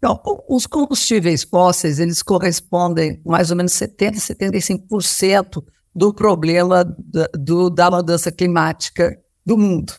Então, 0.00 0.18
os 0.48 0.66
combustíveis 0.66 1.44
fósseis, 1.44 1.98
eles 1.98 2.22
correspondem 2.22 3.20
mais 3.22 3.50
ou 3.50 3.56
menos 3.56 3.72
70%, 3.72 4.14
75% 4.14 5.62
do 5.94 6.14
problema 6.14 6.82
da, 6.84 7.28
do, 7.34 7.68
da 7.68 7.90
mudança 7.90 8.32
climática 8.32 9.20
do 9.44 9.58
mundo. 9.58 9.92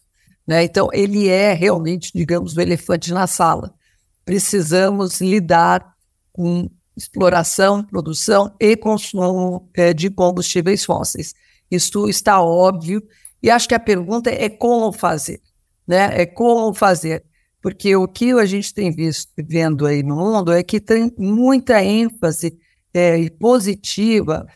Né? 0.48 0.64
Então, 0.64 0.90
ele 0.92 1.30
é 1.30 1.54
realmente, 1.54 2.12
digamos, 2.16 2.58
o 2.58 2.62
elefante 2.62 3.14
na 3.14 3.28
sala. 3.28 3.76
Precisamos 4.26 5.22
lidar 5.22 5.94
com 6.34 6.68
exploração, 6.98 7.84
produção 7.84 8.52
e 8.60 8.76
consumo 8.76 9.70
é, 9.76 9.94
de 9.94 10.10
combustíveis 10.10 10.84
fósseis. 10.84 11.36
Isso 11.70 12.10
está 12.10 12.42
óbvio, 12.42 13.04
e 13.42 13.52
acho 13.52 13.68
que 13.68 13.76
a 13.76 13.80
pergunta 13.80 14.32
é 14.32 14.50
como 14.50 14.92
fazer. 14.92 15.42
Né? 15.88 16.22
É 16.22 16.26
como 16.26 16.74
fazer 16.74 17.24
porque 17.62 17.96
o 17.96 18.08
que 18.08 18.32
a 18.32 18.46
gente 18.46 18.74
tem 18.74 18.92
visto 18.92 19.32
vendo 19.38 19.86
aí 19.86 20.02
no 20.02 20.16
mundo 20.16 20.52
é 20.52 20.64
que 20.64 20.80
tem 20.80 21.14
muita 21.18 21.84
ênfase 21.84 22.58
é, 22.94 23.30
positiva 23.30 24.48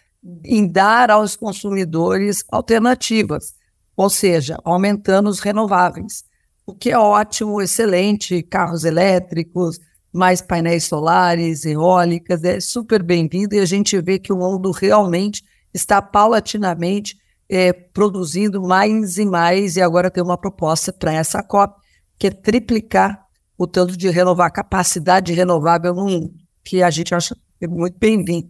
em 0.44 0.68
dar 0.68 1.12
aos 1.12 1.36
consumidores 1.36 2.44
alternativas, 2.52 3.54
ou 3.96 4.10
seja, 4.10 4.58
aumentando 4.64 5.30
os 5.30 5.40
renováveis, 5.40 6.24
o 6.66 6.74
que 6.74 6.90
é 6.90 6.98
ótimo, 6.98 7.62
excelente, 7.62 8.42
carros 8.42 8.84
elétricos, 8.84 9.80
mais 10.12 10.42
painéis 10.42 10.86
solares, 10.86 11.64
eólicas, 11.66 12.44
é 12.44 12.60
super 12.60 13.04
bem-vindo 13.04 13.54
e 13.54 13.60
a 13.60 13.66
gente 13.66 14.02
vê 14.02 14.18
que 14.18 14.34
o 14.34 14.38
mundo 14.38 14.72
realmente 14.72 15.44
está 15.72 16.02
paulatinamente 16.02 17.18
é, 17.48 17.72
produzindo 17.72 18.64
mais 18.64 19.20
e 19.20 19.26
mais 19.26 19.76
e 19.76 19.82
agora 19.82 20.10
tem 20.10 20.24
uma 20.24 20.38
proposta 20.38 20.92
para 20.92 21.14
essa 21.14 21.44
COP 21.44 21.85
que 22.18 22.28
é 22.28 22.32
triplicar 22.32 23.26
o 23.58 23.66
tanto 23.66 23.96
de 23.96 24.10
renovar, 24.10 24.52
capacidade 24.52 25.34
renovável 25.34 25.94
no 25.94 26.06
mundo, 26.06 26.34
que 26.64 26.84
a 26.84 26.90
gente 26.90 27.14
acha 27.14 27.36
muito 27.62 27.98
bem-vindo. 27.98 28.50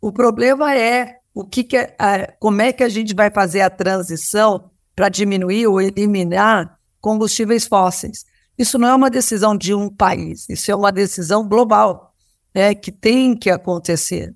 O 0.00 0.12
problema 0.12 0.74
é 0.74 1.18
o 1.34 1.44
que, 1.44 1.62
que 1.62 1.76
é, 1.76 2.36
como 2.40 2.62
é 2.62 2.72
que 2.72 2.82
a 2.82 2.88
gente 2.88 3.14
vai 3.14 3.30
fazer 3.30 3.60
a 3.60 3.70
transição 3.70 4.70
para 4.94 5.08
diminuir 5.08 5.66
ou 5.66 5.80
eliminar 5.80 6.78
combustíveis 7.00 7.66
fósseis. 7.66 8.24
Isso 8.58 8.78
não 8.78 8.88
é 8.88 8.94
uma 8.94 9.08
decisão 9.08 9.56
de 9.56 9.72
um 9.72 9.88
país, 9.88 10.48
isso 10.48 10.70
é 10.70 10.74
uma 10.74 10.90
decisão 10.90 11.46
global, 11.48 12.12
né, 12.52 12.74
que 12.74 12.90
tem 12.90 13.36
que 13.36 13.50
acontecer. 13.50 14.34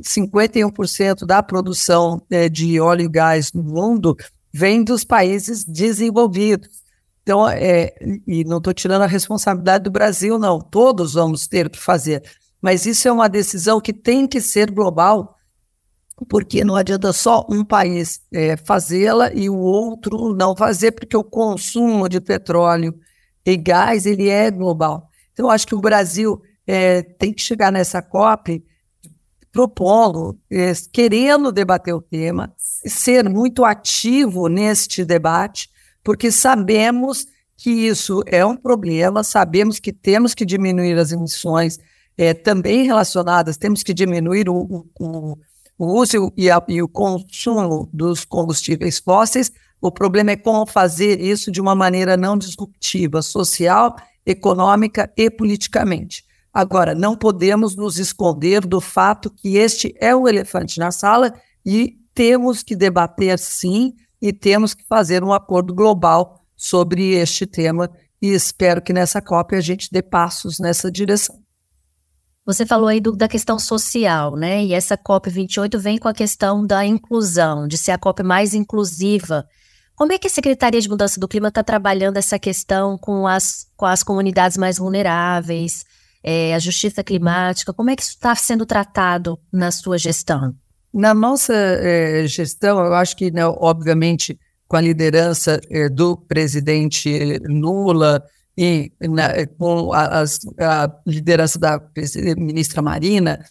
51% 0.00 1.26
da 1.26 1.42
produção 1.42 2.22
né, 2.30 2.48
de 2.48 2.80
óleo 2.80 3.06
e 3.06 3.08
gás 3.08 3.52
no 3.52 3.62
mundo 3.62 4.16
vem 4.52 4.84
dos 4.84 5.02
países 5.02 5.64
desenvolvidos. 5.64 6.83
Então, 7.24 7.48
é, 7.48 7.94
e 8.26 8.44
não 8.44 8.58
estou 8.58 8.74
tirando 8.74 9.00
a 9.00 9.06
responsabilidade 9.06 9.84
do 9.84 9.90
Brasil, 9.90 10.38
não. 10.38 10.60
Todos 10.60 11.14
vamos 11.14 11.48
ter 11.48 11.70
que 11.70 11.78
fazer. 11.78 12.22
Mas 12.60 12.84
isso 12.84 13.08
é 13.08 13.12
uma 13.12 13.28
decisão 13.28 13.80
que 13.80 13.94
tem 13.94 14.26
que 14.26 14.42
ser 14.42 14.70
global, 14.70 15.34
porque 16.28 16.62
não 16.62 16.76
adianta 16.76 17.14
só 17.14 17.46
um 17.48 17.64
país 17.64 18.20
é, 18.30 18.58
fazê-la 18.58 19.32
e 19.32 19.48
o 19.48 19.56
outro 19.56 20.34
não 20.34 20.54
fazer, 20.54 20.92
porque 20.92 21.16
o 21.16 21.24
consumo 21.24 22.10
de 22.10 22.20
petróleo 22.20 22.94
e 23.44 23.56
gás 23.56 24.04
ele 24.04 24.28
é 24.28 24.50
global. 24.50 25.08
Então, 25.32 25.50
acho 25.50 25.66
que 25.66 25.74
o 25.74 25.80
Brasil 25.80 26.40
é, 26.66 27.02
tem 27.02 27.32
que 27.32 27.40
chegar 27.40 27.72
nessa 27.72 28.02
COP 28.02 28.62
propondo, 29.50 30.38
é, 30.50 30.72
querendo 30.92 31.50
debater 31.50 31.94
o 31.94 32.02
tema, 32.02 32.52
ser 32.58 33.28
muito 33.30 33.64
ativo 33.64 34.48
neste 34.48 35.04
debate, 35.04 35.70
porque 36.04 36.30
sabemos 36.30 37.26
que 37.56 37.70
isso 37.70 38.22
é 38.26 38.44
um 38.44 38.56
problema, 38.56 39.24
sabemos 39.24 39.80
que 39.80 39.92
temos 39.92 40.34
que 40.34 40.44
diminuir 40.44 40.98
as 40.98 41.10
emissões 41.10 41.78
é, 42.16 42.34
também 42.34 42.84
relacionadas, 42.84 43.56
temos 43.56 43.82
que 43.82 43.94
diminuir 43.94 44.48
o, 44.48 44.86
o, 45.00 45.38
o 45.78 45.86
uso 45.98 46.32
e, 46.36 46.50
a, 46.50 46.62
e 46.68 46.82
o 46.82 46.88
consumo 46.88 47.88
dos 47.92 48.24
combustíveis 48.24 48.98
fósseis. 48.98 49.50
O 49.80 49.90
problema 49.90 50.32
é 50.32 50.36
como 50.36 50.66
fazer 50.66 51.20
isso 51.20 51.50
de 51.50 51.60
uma 51.60 51.74
maneira 51.74 52.16
não 52.16 52.38
disruptiva, 52.38 53.22
social, 53.22 53.96
econômica 54.24 55.12
e 55.16 55.30
politicamente. 55.30 56.24
Agora, 56.52 56.94
não 56.94 57.16
podemos 57.16 57.74
nos 57.74 57.98
esconder 57.98 58.64
do 58.64 58.80
fato 58.80 59.28
que 59.28 59.56
este 59.56 59.94
é 59.98 60.14
o 60.14 60.28
elefante 60.28 60.78
na 60.78 60.92
sala 60.92 61.34
e 61.66 61.98
temos 62.14 62.62
que 62.62 62.76
debater, 62.76 63.38
sim, 63.38 63.94
e 64.24 64.32
temos 64.32 64.72
que 64.72 64.82
fazer 64.86 65.22
um 65.22 65.34
acordo 65.34 65.74
global 65.74 66.40
sobre 66.56 67.10
este 67.10 67.44
tema 67.46 67.90
e 68.22 68.28
espero 68.28 68.80
que 68.80 68.90
nessa 68.90 69.20
COP 69.20 69.54
a 69.54 69.60
gente 69.60 69.90
dê 69.92 70.00
passos 70.00 70.58
nessa 70.58 70.90
direção. 70.90 71.38
Você 72.46 72.64
falou 72.64 72.88
aí 72.88 73.02
do, 73.02 73.12
da 73.12 73.28
questão 73.28 73.58
social, 73.58 74.34
né? 74.34 74.64
E 74.64 74.72
essa 74.72 74.96
COP28 74.96 75.78
vem 75.78 75.98
com 75.98 76.08
a 76.08 76.14
questão 76.14 76.66
da 76.66 76.86
inclusão, 76.86 77.68
de 77.68 77.76
ser 77.76 77.90
a 77.90 77.98
COP 77.98 78.22
mais 78.22 78.54
inclusiva 78.54 79.46
Como 79.94 80.10
é 80.10 80.16
que 80.16 80.26
a 80.26 80.30
Secretaria 80.30 80.80
de 80.80 80.88
Mudança 80.88 81.20
do 81.20 81.28
Clima 81.28 81.48
está 81.48 81.62
trabalhando 81.62 82.16
essa 82.16 82.38
questão 82.38 82.96
com 82.96 83.26
as, 83.26 83.66
com 83.76 83.84
as 83.84 84.02
comunidades 84.02 84.56
mais 84.56 84.78
vulneráveis, 84.78 85.84
é, 86.22 86.54
a 86.54 86.58
justiça 86.58 87.04
climática? 87.04 87.74
Como 87.74 87.90
é 87.90 87.96
que 87.96 88.02
isso 88.02 88.12
está 88.12 88.34
sendo 88.34 88.64
tratado 88.64 89.38
na 89.52 89.70
sua 89.70 89.98
gestão? 89.98 90.54
Na 90.94 91.12
nossa 91.12 91.52
é, 91.52 92.24
gestão, 92.28 92.78
eu 92.78 92.94
acho 92.94 93.16
que, 93.16 93.28
né, 93.28 93.44
obviamente, 93.44 94.38
com 94.68 94.76
a 94.76 94.80
liderança 94.80 95.60
é, 95.68 95.88
do 95.88 96.16
presidente 96.16 97.36
Lula 97.48 98.22
e 98.56 98.92
né, 99.00 99.44
com 99.58 99.92
a, 99.92 100.22
a, 100.22 100.92
liderança 101.04 101.58
da 101.58 101.80
ministra 102.36 102.80
Marina, 102.80 103.44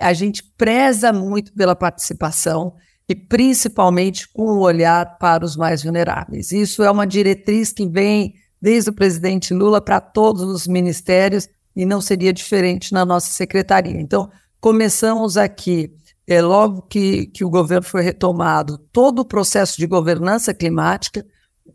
a 0.00 0.12
gente 0.12 0.42
preza 0.58 1.12
muito 1.12 1.54
pela 1.54 1.76
participação 1.76 2.74
e 3.08 3.14
principalmente 3.14 4.28
com 4.32 4.42
o 4.42 4.60
olhar 4.60 5.16
para 5.18 5.44
os 5.44 5.56
mais 5.56 5.84
vulneráveis. 5.84 6.50
Isso 6.50 6.82
é 6.82 6.90
uma 6.90 7.06
diretriz 7.06 7.72
que 7.72 7.86
vem 7.86 8.34
desde 8.60 8.90
o 8.90 8.94
presidente 8.94 9.54
Lula 9.54 9.80
para 9.80 10.00
todos 10.00 10.42
os 10.42 10.66
ministérios 10.66 11.48
e 11.76 11.86
não 11.86 12.00
seria 12.00 12.32
diferente 12.32 12.92
na 12.92 13.04
nossa 13.04 13.30
secretaria. 13.30 14.00
Então, 14.00 14.28
começamos 14.60 15.36
aqui 15.36 15.92
é, 16.26 16.40
logo 16.40 16.82
que, 16.82 17.26
que 17.26 17.44
o 17.44 17.50
governo 17.50 17.86
foi 17.86 18.02
retomado, 18.02 18.78
todo 18.92 19.20
o 19.20 19.24
processo 19.24 19.76
de 19.76 19.86
governança 19.86 20.54
climática, 20.54 21.24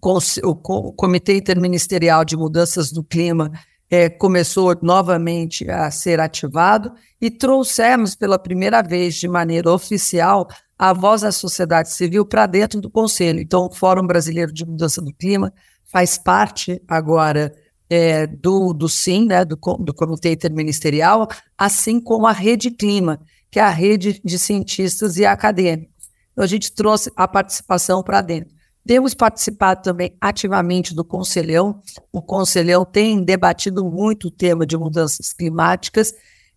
o, 0.02 0.56
Comitê 0.94 1.38
Interministerial 1.38 2.24
de 2.24 2.38
Mudanças 2.38 2.92
do 2.92 3.04
Clima 3.04 3.52
é, 3.90 4.08
começou 4.08 4.78
novamente 4.82 5.70
a 5.70 5.90
ser 5.90 6.20
ativado 6.20 6.92
e 7.20 7.32
trouxemos 7.32 8.16
pela 8.16 8.38
primeira 8.38 8.82
vez, 8.82 9.16
de 9.16 9.28
maneira 9.28 9.72
oficial, 9.72 10.48
a 10.78 10.94
voz 10.94 11.22
da 11.22 11.32
sociedade 11.32 11.92
civil 11.92 12.26
para 12.26 12.46
dentro 12.46 12.80
do 12.80 12.90
Conselho. 12.90 13.40
Então, 13.40 13.66
o 13.66 13.74
Fórum 13.74 14.06
Brasileiro 14.06 14.54
de 14.54 14.66
Mudança 14.66 15.02
do 15.02 15.14
Clima 15.14 15.52
faz 15.92 16.18
parte 16.18 16.82
agora 16.88 17.52
é, 17.90 18.28
do, 18.28 18.72
do 18.74 18.88
SIM, 18.88 19.26
né, 19.26 19.44
do, 19.44 19.56
do 19.56 19.94
Comitê 19.94 20.32
Interministerial, 20.32 21.28
assim 21.58 22.00
como 22.00 22.28
a 22.28 22.32
Rede 22.32 22.70
Clima, 22.70 23.20
que 23.50 23.60
é 23.60 23.64
a 23.64 23.70
rede 23.70 24.22
de 24.24 24.38
cientistas 24.38 25.18
e 25.18 25.26
acadêmicos. 25.26 26.10
Então, 26.32 26.44
a 26.44 26.48
gente 26.48 26.72
trouxe 26.72 27.12
a 27.16 27.28
participação 27.28 28.04
para 28.04 28.22
dentro. 28.22 28.54
Temos 28.86 29.14
participado 29.14 29.84
também 29.84 30.16
ativamente 30.20 30.96
do 30.96 31.04
Conselhão. 31.04 31.82
O 32.12 32.22
Conselhão 32.22 32.86
tem 32.86 33.24
debatido 33.24 33.86
muito 33.86 34.28
o 34.28 34.32
tema 34.32 34.66
de 34.66 34.78
mudanças 34.78 35.34
climáticas 35.34 36.14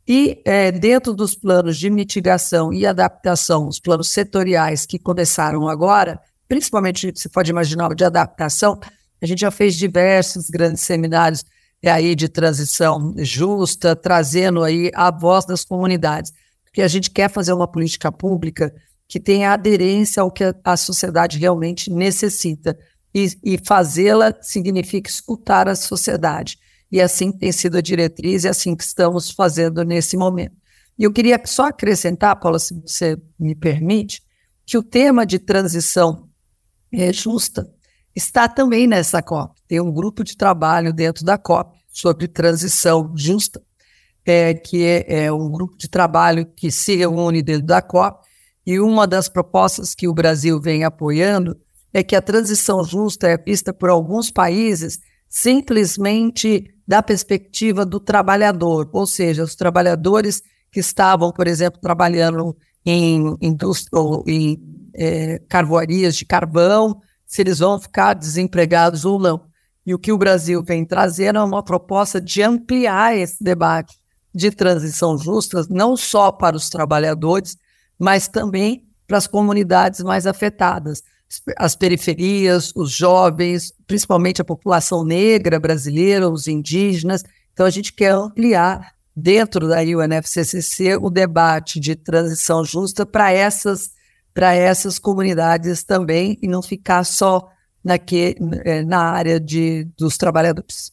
e, 0.07 0.41
é, 0.45 0.73
dentro 0.73 1.15
dos 1.15 1.35
planos 1.35 1.77
de 1.79 1.89
mitigação 1.89 2.73
e 2.73 2.87
adaptação, 2.87 3.69
os 3.69 3.79
planos 3.79 4.09
setoriais 4.09 4.85
que 4.85 4.99
começaram 4.99 5.69
agora, 5.69 6.21
principalmente, 6.49 7.13
se 7.15 7.29
pode 7.29 7.51
imaginar, 7.51 7.95
de 7.95 8.05
adaptação, 8.05 8.81
a 9.21 9.27
gente 9.27 9.41
já 9.41 9.51
fez 9.51 9.77
diversos 9.77 10.51
grandes 10.51 10.83
seminários 10.83 11.45
é, 11.81 11.91
aí 11.91 12.15
de 12.15 12.29
transição 12.29 13.15
justa, 13.19 13.95
trazendo 13.95 14.63
aí 14.63 14.91
a 14.95 15.11
voz 15.11 15.45
das 15.45 15.65
comunidades 15.65 16.33
porque 16.73 16.81
a 16.81 16.89
gente 16.89 17.11
quer 17.11 17.31
fazer 17.31 17.53
uma 17.53 17.69
política 17.69 18.11
pública 18.11 18.75
que 19.07 19.21
tenha 19.21 19.53
aderência 19.53 20.23
ao 20.23 20.31
que 20.31 20.43
a 20.65 20.75
sociedade 20.75 21.39
realmente 21.39 21.91
necessita. 21.91 22.79
E, 23.15 23.29
e 23.45 23.59
fazê-la 23.59 24.35
significa 24.41 25.11
escutar 25.11 25.69
a 25.69 25.77
sociedade. 25.77 26.59
E 26.91 26.99
assim 26.99 27.31
tem 27.31 27.53
sido 27.53 27.77
a 27.77 27.83
diretriz 27.83 28.45
e 28.45 28.49
assim 28.49 28.75
que 28.75 28.85
estamos 28.85 29.31
fazendo 29.31 29.85
nesse 29.85 30.17
momento. 30.17 30.57
E 30.99 31.05
eu 31.05 31.13
queria 31.13 31.39
só 31.45 31.67
acrescentar, 31.67 32.41
Paula, 32.41 32.59
se 32.59 32.73
você 32.73 33.19
me 33.39 33.55
permite, 33.55 34.23
que 34.65 34.79
o 34.79 34.83
tema 34.83 35.27
de 35.27 35.39
transição 35.39 36.27
é, 36.91 37.13
justa 37.13 37.71
está 38.17 38.49
também 38.49 38.87
nessa 38.87 39.21
COP. 39.21 39.61
Tem 39.69 39.79
um 39.79 39.93
grupo 39.93 40.25
de 40.25 40.39
trabalho 40.39 40.91
dentro 40.91 41.23
da 41.23 41.37
COP 41.37 41.77
sobre 41.93 42.27
transição 42.29 43.13
justa 43.15 43.61
é, 44.25 44.55
que 44.55 44.85
é, 44.85 45.25
é 45.25 45.33
um 45.33 45.51
grupo 45.51 45.77
de 45.77 45.89
trabalho 45.89 46.47
que 46.57 46.71
se 46.71 46.97
reúne 46.97 47.43
dentro 47.43 47.67
da 47.67 47.83
COP, 47.83 48.23
e 48.65 48.79
uma 48.79 49.07
das 49.07 49.29
propostas 49.29 49.95
que 49.95 50.07
o 50.07 50.15
Brasil 50.15 50.61
vem 50.61 50.85
apoiando 50.85 51.57
é 51.93 52.03
que 52.03 52.15
a 52.15 52.23
transição 52.23 52.85
justa 52.85 53.29
é 53.29 53.37
vista 53.37 53.73
por 53.73 53.91
alguns 53.91 54.31
países 54.31 55.01
simplesmente 55.29 56.73
da 56.87 57.03
perspectiva 57.03 57.85
do 57.85 57.99
trabalhador, 57.99 58.89
ou 58.93 59.07
seja, 59.07 59.43
os 59.43 59.55
trabalhadores 59.55 60.43
que 60.71 60.81
estavam, 60.81 61.33
por 61.33 61.47
exemplo, 61.47 61.81
trabalhando 61.81 62.57
em 62.85 63.37
indústria 63.41 64.01
em 64.27 64.59
é, 64.95 65.41
carvoarias 65.49 66.17
de 66.17 66.25
carvão, 66.25 67.01
se 67.27 67.43
eles 67.43 67.59
vão 67.59 67.81
ficar 67.81 68.15
desempregados 68.15 69.05
ou 69.05 69.19
não. 69.19 69.43
E 69.85 69.95
o 69.95 69.99
que 69.99 70.13
o 70.13 70.19
Brasil 70.19 70.63
vem 70.63 70.85
trazendo 70.85 71.39
é 71.39 71.45
uma 71.45 71.63
proposta 71.63 72.21
de 72.21 72.43
ampliar 72.43 73.17
esse 73.17 73.43
debate 73.43 74.02
de 74.35 74.51
transição 74.51 75.19
justa, 75.19 75.67
não 75.69 75.97
só 75.97 76.33
para 76.33 76.57
os 76.57 76.69
trabalhadores, 76.69 77.57
mas 77.99 78.29
também 78.29 78.87
para 79.07 79.19
as 79.19 79.27
comunidades 79.27 80.01
mais 80.01 80.27
afetadas, 80.27 81.03
as 81.57 81.75
periferias, 81.75 82.73
os 82.75 82.91
jovens, 82.91 83.73
principalmente 83.87 84.41
a 84.41 84.45
população 84.45 85.05
negra 85.05 85.59
brasileira, 85.59 86.29
os 86.29 86.47
indígenas. 86.47 87.23
Então, 87.53 87.65
a 87.65 87.71
gente 87.71 87.93
quer 87.93 88.13
ampliar 88.13 88.93
dentro 89.15 89.69
da 89.69 89.81
UNFCCC 89.81 90.97
o 90.97 91.11
debate 91.11 91.79
de 91.79 91.95
transição 91.95 92.65
justa 92.65 93.05
para 93.05 93.31
essas, 93.31 93.91
para 94.33 94.55
essas 94.55 94.99
comunidades 94.99 95.83
também 95.85 96.39
e 96.43 96.49
não 96.49 96.63
ficar 96.63 97.05
só 97.05 97.51
naque, 97.85 98.37
eh, 98.65 98.83
na 98.83 99.03
área 99.03 99.39
de, 99.39 99.85
dos 99.97 100.17
trabalhadores. 100.17 100.93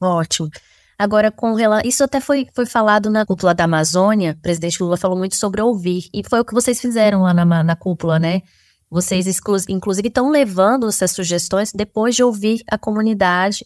Ótimo. 0.00 0.50
Agora, 1.00 1.30
com 1.30 1.54
relação. 1.54 1.88
Isso 1.88 2.04
até 2.04 2.20
foi, 2.20 2.46
foi 2.54 2.66
falado 2.66 3.08
na 3.08 3.24
cúpula 3.24 3.54
da 3.54 3.64
Amazônia. 3.64 4.36
O 4.38 4.42
presidente 4.42 4.82
Lula 4.82 4.98
falou 4.98 5.16
muito 5.16 5.34
sobre 5.34 5.62
ouvir. 5.62 6.10
E 6.12 6.22
foi 6.28 6.40
o 6.40 6.44
que 6.44 6.52
vocês 6.52 6.78
fizeram 6.78 7.22
lá 7.22 7.32
na, 7.32 7.64
na 7.64 7.74
cúpula, 7.74 8.18
né? 8.18 8.42
Vocês, 8.90 9.26
inclusive, 9.70 10.08
estão 10.08 10.28
levando 10.28 10.86
essas 10.86 11.12
sugestões 11.12 11.72
depois 11.72 12.14
de 12.14 12.22
ouvir 12.22 12.62
a 12.70 12.76
comunidade 12.76 13.64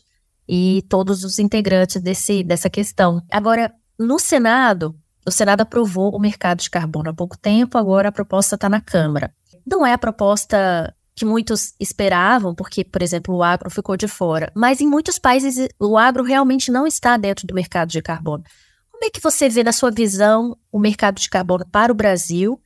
e 0.48 0.84
todos 0.88 1.24
os 1.24 1.40
integrantes 1.40 2.00
desse, 2.00 2.44
dessa 2.44 2.70
questão. 2.70 3.20
Agora, 3.28 3.74
no 3.98 4.20
Senado, 4.20 4.94
o 5.26 5.30
Senado 5.32 5.62
aprovou 5.62 6.14
o 6.14 6.20
mercado 6.20 6.60
de 6.60 6.70
carbono 6.70 7.10
há 7.10 7.14
pouco 7.14 7.36
tempo, 7.36 7.76
agora 7.76 8.10
a 8.10 8.12
proposta 8.12 8.54
está 8.54 8.68
na 8.68 8.80
Câmara. 8.80 9.34
Não 9.66 9.84
é 9.84 9.92
a 9.92 9.98
proposta 9.98 10.94
que 11.14 11.24
muitos 11.24 11.74
esperavam, 11.78 12.54
porque, 12.54 12.84
por 12.84 13.02
exemplo, 13.02 13.34
o 13.34 13.42
agro 13.42 13.70
ficou 13.70 13.96
de 13.96 14.08
fora. 14.08 14.50
Mas 14.54 14.80
em 14.80 14.86
muitos 14.86 15.18
países 15.18 15.68
o 15.78 15.96
agro 15.96 16.24
realmente 16.24 16.72
não 16.72 16.86
está 16.86 17.16
dentro 17.16 17.46
do 17.46 17.54
mercado 17.54 17.90
de 17.90 18.02
carbono. 18.02 18.42
Como 18.90 19.04
é 19.04 19.10
que 19.10 19.20
você 19.20 19.48
vê, 19.48 19.62
na 19.62 19.72
sua 19.72 19.90
visão, 19.90 20.56
o 20.72 20.78
mercado 20.78 21.20
de 21.20 21.28
carbono 21.28 21.64
para 21.70 21.92
o 21.92 21.94
Brasil? 21.94 22.60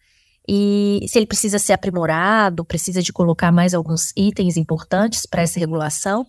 E 0.49 1.05
se 1.09 1.19
ele 1.19 1.27
precisa 1.27 1.59
ser 1.59 1.75
aprimorado, 1.75 2.65
precisa 2.65 3.03
de 3.03 3.13
colocar 3.13 3.53
mais 3.53 3.75
alguns 3.75 4.13
itens 4.17 4.57
importantes 4.57 5.27
para 5.27 5.43
essa 5.43 5.61
regulação? 5.61 6.27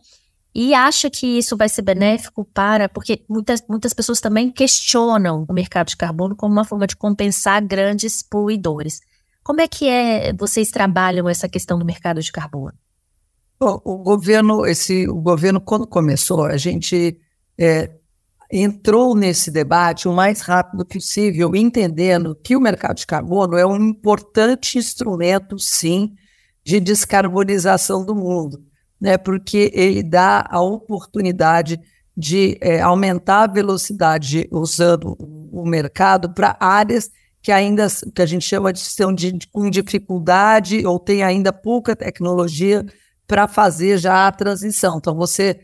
E 0.53 0.73
acha 0.73 1.09
que 1.09 1.37
isso 1.37 1.55
vai 1.55 1.69
ser 1.69 1.83
benéfico 1.83 2.43
para. 2.43 2.89
Porque 2.89 3.23
muitas, 3.29 3.63
muitas 3.69 3.93
pessoas 3.93 4.19
também 4.19 4.51
questionam 4.51 5.45
o 5.47 5.53
mercado 5.53 5.87
de 5.87 5.95
carbono 5.95 6.35
como 6.35 6.51
uma 6.51 6.65
forma 6.65 6.85
de 6.85 6.97
compensar 6.97 7.63
grandes 7.63 8.21
poluidores. 8.21 8.99
Como 9.49 9.61
é 9.61 9.67
que 9.67 9.89
é 9.89 10.31
vocês 10.31 10.69
trabalham 10.69 11.27
essa 11.27 11.49
questão 11.49 11.79
do 11.79 11.83
mercado 11.83 12.21
de 12.21 12.31
carbono? 12.31 12.77
Bom, 13.59 13.81
o 13.83 13.97
governo, 13.97 14.63
esse, 14.63 15.09
o 15.09 15.15
governo 15.15 15.59
quando 15.59 15.87
começou, 15.87 16.45
a 16.45 16.55
gente 16.55 17.19
é, 17.57 17.89
entrou 18.51 19.15
nesse 19.15 19.49
debate 19.49 20.07
o 20.07 20.13
mais 20.13 20.41
rápido 20.41 20.85
possível, 20.85 21.55
entendendo 21.55 22.35
que 22.35 22.55
o 22.55 22.61
mercado 22.61 22.97
de 22.97 23.07
carbono 23.07 23.57
é 23.57 23.65
um 23.65 23.75
importante 23.77 24.77
instrumento, 24.77 25.57
sim, 25.57 26.13
de 26.63 26.79
descarbonização 26.79 28.05
do 28.05 28.13
mundo, 28.13 28.63
né? 29.01 29.17
Porque 29.17 29.71
ele 29.73 30.03
dá 30.03 30.45
a 30.47 30.61
oportunidade 30.61 31.81
de 32.15 32.55
é, 32.61 32.81
aumentar 32.81 33.45
a 33.45 33.51
velocidade 33.51 34.47
usando 34.51 35.17
o 35.19 35.65
mercado 35.67 36.35
para 36.35 36.55
áreas 36.59 37.09
que 37.49 37.53
ainda 37.53 37.87
que 38.13 38.21
a 38.21 38.27
gente 38.27 38.45
chama 38.45 38.71
de 38.71 38.77
estão 38.77 39.11
de, 39.11 39.35
com 39.51 39.71
dificuldade 39.71 40.85
ou 40.85 40.99
tem 40.99 41.23
ainda 41.23 41.51
pouca 41.51 41.95
tecnologia 41.95 42.85
para 43.25 43.47
fazer 43.47 43.97
já 43.97 44.27
a 44.27 44.31
transição. 44.31 44.99
Então, 44.99 45.15
você, 45.15 45.59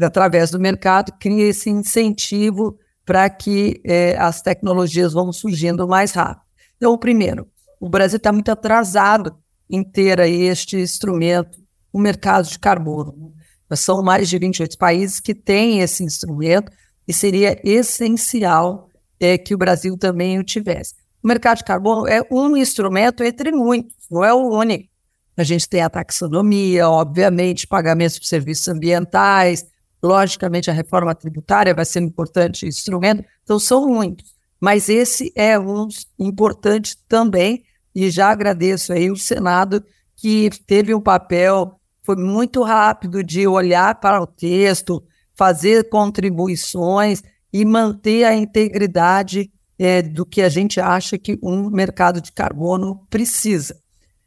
através 0.00 0.52
do 0.52 0.60
mercado, 0.60 1.10
cria 1.18 1.48
esse 1.48 1.68
incentivo 1.68 2.78
para 3.04 3.28
que 3.28 3.80
é, 3.84 4.16
as 4.18 4.40
tecnologias 4.40 5.12
vão 5.12 5.32
surgindo 5.32 5.88
mais 5.88 6.12
rápido. 6.12 6.44
Então, 6.76 6.96
primeiro, 6.96 7.48
o 7.80 7.88
Brasil 7.88 8.18
está 8.18 8.30
muito 8.30 8.52
atrasado 8.52 9.36
em 9.68 9.82
ter 9.82 10.20
aí 10.20 10.42
este 10.42 10.76
instrumento, 10.76 11.58
o 11.92 11.98
mercado 11.98 12.48
de 12.48 12.56
carbono. 12.56 13.34
São 13.74 14.00
mais 14.00 14.28
de 14.28 14.38
28 14.38 14.78
países 14.78 15.18
que 15.18 15.34
têm 15.34 15.80
esse 15.80 16.04
instrumento 16.04 16.70
e 17.08 17.12
seria 17.12 17.60
essencial 17.64 18.89
é, 19.20 19.36
que 19.36 19.54
o 19.54 19.58
Brasil 19.58 19.96
também 19.98 20.38
o 20.38 20.44
tivesse. 20.44 20.94
O 21.22 21.28
mercado 21.28 21.58
de 21.58 21.64
carbono 21.64 22.08
é 22.08 22.22
um 22.30 22.56
instrumento 22.56 23.22
entre 23.22 23.52
muitos, 23.52 23.94
não 24.10 24.24
é 24.24 24.32
o 24.32 24.48
único. 24.48 24.88
A 25.36 25.44
gente 25.44 25.68
tem 25.68 25.82
a 25.82 25.90
taxonomia, 25.90 26.88
obviamente, 26.88 27.66
pagamentos 27.66 28.18
por 28.18 28.24
serviços 28.24 28.66
ambientais, 28.68 29.66
logicamente 30.02 30.70
a 30.70 30.72
reforma 30.72 31.14
tributária 31.14 31.74
vai 31.74 31.84
ser 31.84 32.00
um 32.00 32.06
importante 32.06 32.66
instrumento. 32.66 33.24
Então, 33.42 33.58
são 33.58 33.86
muitos. 33.86 34.34
Mas 34.58 34.88
esse 34.88 35.32
é 35.34 35.58
um 35.58 35.88
importante 36.18 36.96
também, 37.08 37.62
e 37.94 38.10
já 38.10 38.30
agradeço 38.30 38.92
aí 38.92 39.10
o 39.10 39.16
Senado, 39.16 39.84
que 40.16 40.50
teve 40.66 40.94
um 40.94 41.00
papel, 41.00 41.80
foi 42.02 42.16
muito 42.16 42.62
rápido 42.62 43.22
de 43.22 43.46
olhar 43.46 43.98
para 44.00 44.20
o 44.20 44.26
texto, 44.26 45.02
fazer 45.34 45.88
contribuições 45.88 47.22
e 47.52 47.64
manter 47.64 48.24
a 48.24 48.34
integridade 48.34 49.50
é, 49.78 50.02
do 50.02 50.26
que 50.26 50.42
a 50.42 50.48
gente 50.48 50.80
acha 50.80 51.18
que 51.18 51.38
um 51.42 51.70
mercado 51.70 52.20
de 52.20 52.32
carbono 52.32 53.06
precisa. 53.08 53.76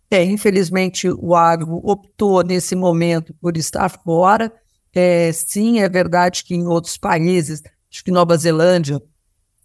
É, 0.09 0.23
infelizmente, 0.23 1.09
o 1.09 1.36
agro 1.36 1.79
optou 1.83 2.43
nesse 2.43 2.75
momento 2.75 3.33
por 3.41 3.57
estar 3.57 3.89
fora. 3.89 4.51
É, 4.93 5.31
sim, 5.31 5.79
é 5.79 5.89
verdade 5.89 6.43
que 6.43 6.53
em 6.53 6.67
outros 6.67 6.97
países, 6.97 7.62
acho 7.91 8.03
que 8.03 8.12
Nova 8.12 8.38
Zelândia 8.38 9.01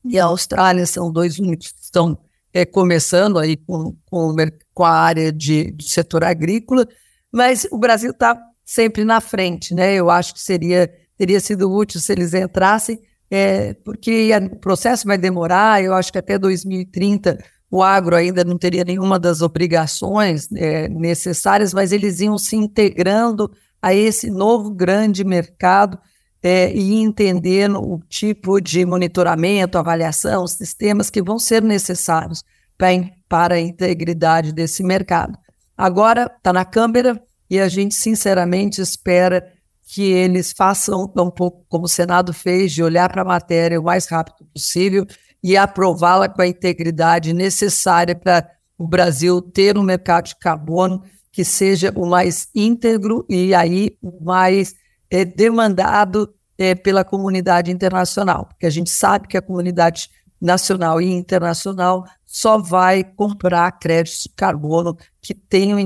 e 0.05 0.19
a 0.19 0.25
Austrália 0.25 0.87
são 0.87 1.13
dois 1.13 1.39
únicos 1.39 1.73
que 1.73 1.83
estão 1.83 2.19
é, 2.53 2.65
começando 2.65 3.39
aí 3.39 3.57
com, 3.57 3.95
com, 4.07 4.35
com 4.73 4.85
a 4.85 4.91
área 4.91 5.33
de, 5.33 5.75
setor 5.81 6.25
agrícola, 6.25 6.87
mas 7.31 7.67
o 7.71 7.79
Brasil 7.79 8.11
está 8.11 8.41
sempre 8.65 9.05
na 9.05 9.21
frente, 9.21 9.75
né? 9.75 9.95
Eu 9.95 10.09
acho 10.09 10.33
que 10.35 10.41
seria 10.41 10.91
teria 11.17 11.41
sido 11.41 11.71
útil 11.71 12.01
se 12.01 12.13
eles 12.13 12.33
entrassem, 12.33 13.01
é, 13.31 13.75
porque 13.85 14.31
o 14.53 14.57
processo 14.57 15.07
vai 15.07 15.19
demorar, 15.19 15.83
eu 15.83 15.95
acho 15.95 16.11
que 16.11 16.19
até 16.19 16.39
2030 16.39 17.39
o 17.71 17.83
agro 17.83 18.17
ainda 18.17 18.43
não 18.45 18.57
teria 18.57 18.85
nenhuma 18.85 19.19
das 19.19 19.43
obrigações 19.43 20.49
é, 20.55 20.89
necessárias, 20.89 21.75
mas 21.75 21.93
eles 21.93 22.21
iam 22.21 22.39
se 22.39 22.57
integrando 22.57 23.51
a 23.81 23.95
esse 23.95 24.31
novo 24.31 24.71
grande 24.71 25.23
mercado 25.25 25.99
é, 26.43 26.73
e 26.73 26.95
entendendo 26.95 27.81
o 27.81 28.01
tipo 28.09 28.61
de 28.61 28.87
monitoramento, 28.87 29.77
avaliação, 29.77 30.47
sistemas 30.47 31.11
que 31.11 31.23
vão 31.23 31.39
ser 31.39 31.63
necessários 31.63 32.43
pra, 32.77 32.89
para 33.29 33.57
a 33.57 33.61
integridade 33.61 34.53
desse 34.53 34.83
mercado. 34.83 35.37
Agora 35.77 36.33
está 36.37 36.53
na 36.53 36.65
Câmara 36.65 37.23
e 37.51 37.61
a 37.61 37.69
gente 37.69 37.95
sinceramente 37.95 38.81
espera 38.81 39.53
que 39.91 40.03
eles 40.03 40.53
façam 40.53 41.11
um 41.17 41.31
pouco 41.31 41.65
como 41.67 41.87
o 41.87 41.89
Senado 41.89 42.35
fez, 42.35 42.73
de 42.73 42.83
olhar 42.83 43.11
para 43.11 43.23
a 43.23 43.25
matéria 43.25 43.81
o 43.81 43.85
mais 43.85 44.07
rápido 44.07 44.47
possível 44.53 45.07
e 45.43 45.57
aprová-la 45.57 46.29
com 46.29 46.43
a 46.43 46.47
integridade 46.47 47.33
necessária 47.33 48.15
para 48.15 48.47
o 48.77 48.87
Brasil 48.87 49.41
ter 49.41 49.79
um 49.79 49.83
mercado 49.83 50.27
de 50.27 50.37
carbono 50.37 51.03
que 51.33 51.43
seja 51.43 51.91
o 51.97 52.05
mais 52.05 52.49
íntegro 52.55 53.25
e 53.31 53.55
aí 53.55 53.97
o 54.03 54.23
mais 54.23 54.75
é, 55.11 55.25
demandado 55.25 56.35
é, 56.59 56.75
pela 56.75 57.03
comunidade 57.03 57.71
internacional, 57.71 58.45
porque 58.45 58.67
a 58.67 58.71
gente 58.71 58.91
sabe 58.91 59.27
que 59.27 59.39
a 59.39 59.43
comunidade 59.43 60.11
nacional 60.39 61.01
e 61.01 61.11
internacional 61.11 62.05
só 62.27 62.59
vai 62.59 63.03
comprar 63.03 63.73
créditos 63.79 64.25
de 64.25 64.35
carbono 64.37 64.99
que 65.23 65.35
tenham 65.35 65.79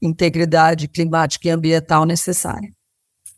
integridade 0.00 0.88
climática 0.88 1.48
e 1.48 1.50
ambiental 1.50 2.06
necessária. 2.06 2.72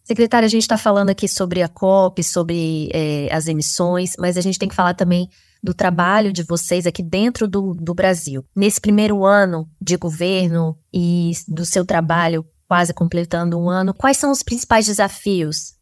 Secretária, 0.04 0.44
a 0.44 0.50
gente 0.50 0.62
está 0.62 0.76
falando 0.76 1.08
aqui 1.08 1.26
sobre 1.26 1.62
a 1.62 1.68
COP, 1.68 2.22
sobre 2.22 2.90
é, 2.92 3.28
as 3.32 3.48
emissões, 3.48 4.14
mas 4.18 4.36
a 4.36 4.42
gente 4.42 4.58
tem 4.58 4.68
que 4.68 4.74
falar 4.74 4.92
também 4.92 5.30
do 5.62 5.72
trabalho 5.72 6.30
de 6.30 6.42
vocês 6.42 6.86
aqui 6.86 7.02
dentro 7.02 7.48
do, 7.48 7.72
do 7.72 7.94
Brasil. 7.94 8.44
Nesse 8.54 8.78
primeiro 8.78 9.24
ano 9.24 9.66
de 9.80 9.96
governo 9.96 10.78
e 10.92 11.32
do 11.48 11.64
seu 11.64 11.86
trabalho, 11.86 12.44
quase 12.68 12.92
completando 12.92 13.58
um 13.58 13.70
ano, 13.70 13.94
quais 13.94 14.18
são 14.18 14.30
os 14.30 14.42
principais 14.42 14.84
desafios? 14.84 15.72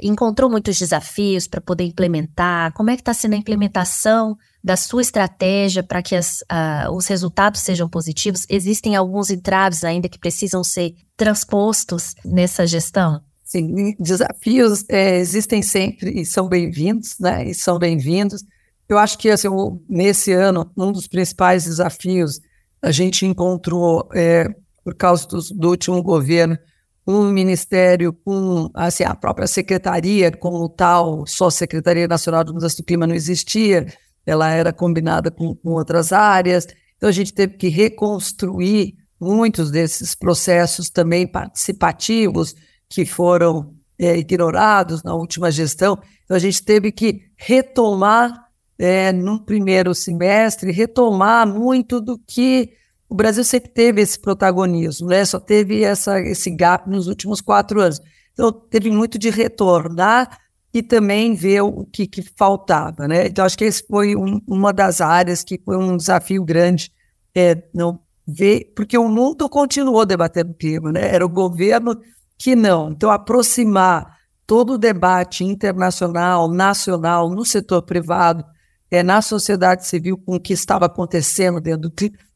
Encontrou 0.00 0.48
muitos 0.48 0.78
desafios 0.78 1.48
para 1.48 1.60
poder 1.60 1.82
implementar? 1.82 2.72
Como 2.74 2.90
é 2.90 2.94
que 2.94 3.02
está 3.02 3.12
sendo 3.12 3.34
a 3.34 3.38
implementação 3.38 4.36
da 4.62 4.76
sua 4.76 5.02
estratégia 5.02 5.82
para 5.82 6.00
que 6.00 6.14
as, 6.14 6.42
uh, 6.42 6.92
os 6.94 7.08
resultados 7.08 7.60
sejam 7.60 7.88
positivos? 7.88 8.46
Existem 8.48 8.94
alguns 8.94 9.30
entraves 9.30 9.82
ainda 9.82 10.08
que 10.08 10.18
precisam 10.18 10.62
ser 10.62 10.94
transpostos 11.16 12.14
nessa 12.24 12.68
gestão? 12.68 13.20
Sim, 13.54 13.94
desafios 14.00 14.84
é, 14.88 15.16
existem 15.16 15.62
sempre 15.62 16.10
e 16.20 16.26
são 16.26 16.48
bem-vindos, 16.48 17.16
né? 17.20 17.48
E 17.48 17.54
são 17.54 17.78
bem-vindos. 17.78 18.42
Eu 18.88 18.98
acho 18.98 19.16
que 19.16 19.30
assim, 19.30 19.46
nesse 19.88 20.32
ano, 20.32 20.68
um 20.76 20.90
dos 20.90 21.06
principais 21.06 21.62
desafios 21.62 22.40
a 22.82 22.90
gente 22.90 23.24
encontrou, 23.24 24.08
é, 24.12 24.48
por 24.82 24.96
causa 24.96 25.28
do, 25.28 25.38
do, 25.54 25.68
último 25.68 26.02
governo, 26.02 26.58
um 27.06 27.30
ministério 27.30 28.12
com 28.12 28.68
assim, 28.74 29.04
a 29.04 29.14
própria 29.14 29.46
secretaria 29.46 30.32
como 30.32 30.68
tal, 30.68 31.24
só 31.24 31.48
Secretaria 31.48 32.08
Nacional 32.08 32.42
de 32.42 32.52
Mudança 32.52 32.78
do 32.78 32.84
Clima 32.84 33.06
não 33.06 33.14
existia, 33.14 33.86
ela 34.26 34.50
era 34.50 34.72
combinada 34.72 35.30
com, 35.30 35.54
com 35.54 35.70
outras 35.70 36.12
áreas. 36.12 36.66
Então 36.96 37.08
a 37.08 37.12
gente 37.12 37.32
teve 37.32 37.56
que 37.56 37.68
reconstruir 37.68 38.96
muitos 39.20 39.70
desses 39.70 40.12
processos 40.12 40.90
também 40.90 41.24
participativos, 41.24 42.56
que 42.88 43.04
foram 43.04 43.74
é, 43.98 44.16
ignorados 44.16 45.02
na 45.02 45.14
última 45.14 45.50
gestão. 45.50 45.98
Então, 46.24 46.36
a 46.36 46.40
gente 46.40 46.62
teve 46.62 46.90
que 46.90 47.22
retomar, 47.36 48.48
é, 48.78 49.12
no 49.12 49.44
primeiro 49.44 49.94
semestre, 49.94 50.72
retomar 50.72 51.46
muito 51.46 52.00
do 52.00 52.18
que 52.18 52.72
o 53.08 53.14
Brasil 53.14 53.44
sempre 53.44 53.70
teve 53.70 54.00
esse 54.00 54.18
protagonismo, 54.18 55.08
né? 55.08 55.24
só 55.24 55.38
teve 55.38 55.84
essa, 55.84 56.20
esse 56.20 56.50
gap 56.50 56.88
nos 56.88 57.06
últimos 57.06 57.40
quatro 57.40 57.80
anos. 57.80 58.00
Então, 58.32 58.50
teve 58.50 58.90
muito 58.90 59.18
de 59.18 59.30
retornar 59.30 60.38
e 60.72 60.82
também 60.82 61.34
ver 61.34 61.60
o 61.60 61.84
que, 61.84 62.06
que 62.06 62.22
faltava. 62.22 63.06
Né? 63.06 63.28
Então, 63.28 63.44
acho 63.44 63.56
que 63.56 63.64
esse 63.64 63.86
foi 63.86 64.16
um, 64.16 64.40
uma 64.48 64.72
das 64.72 65.00
áreas 65.00 65.44
que 65.44 65.60
foi 65.64 65.76
um 65.76 65.96
desafio 65.96 66.44
grande, 66.44 66.90
é, 67.32 67.62
não 67.72 68.00
ver, 68.26 68.72
porque 68.74 68.98
o 68.98 69.08
mundo 69.08 69.48
continuou 69.48 70.04
debatendo 70.04 70.54
clima, 70.54 70.90
né? 70.90 71.14
era 71.14 71.24
o 71.24 71.28
governo 71.28 71.96
que 72.38 72.54
não. 72.54 72.90
Então, 72.90 73.10
aproximar 73.10 74.18
todo 74.46 74.74
o 74.74 74.78
debate 74.78 75.44
internacional, 75.44 76.48
nacional, 76.48 77.30
no 77.30 77.44
setor 77.44 77.82
privado, 77.82 78.44
é, 78.90 79.02
na 79.02 79.22
sociedade 79.22 79.86
civil, 79.86 80.18
com 80.18 80.36
o 80.36 80.40
que 80.40 80.52
estava 80.52 80.86
acontecendo 80.86 81.60
dentro 81.60 81.90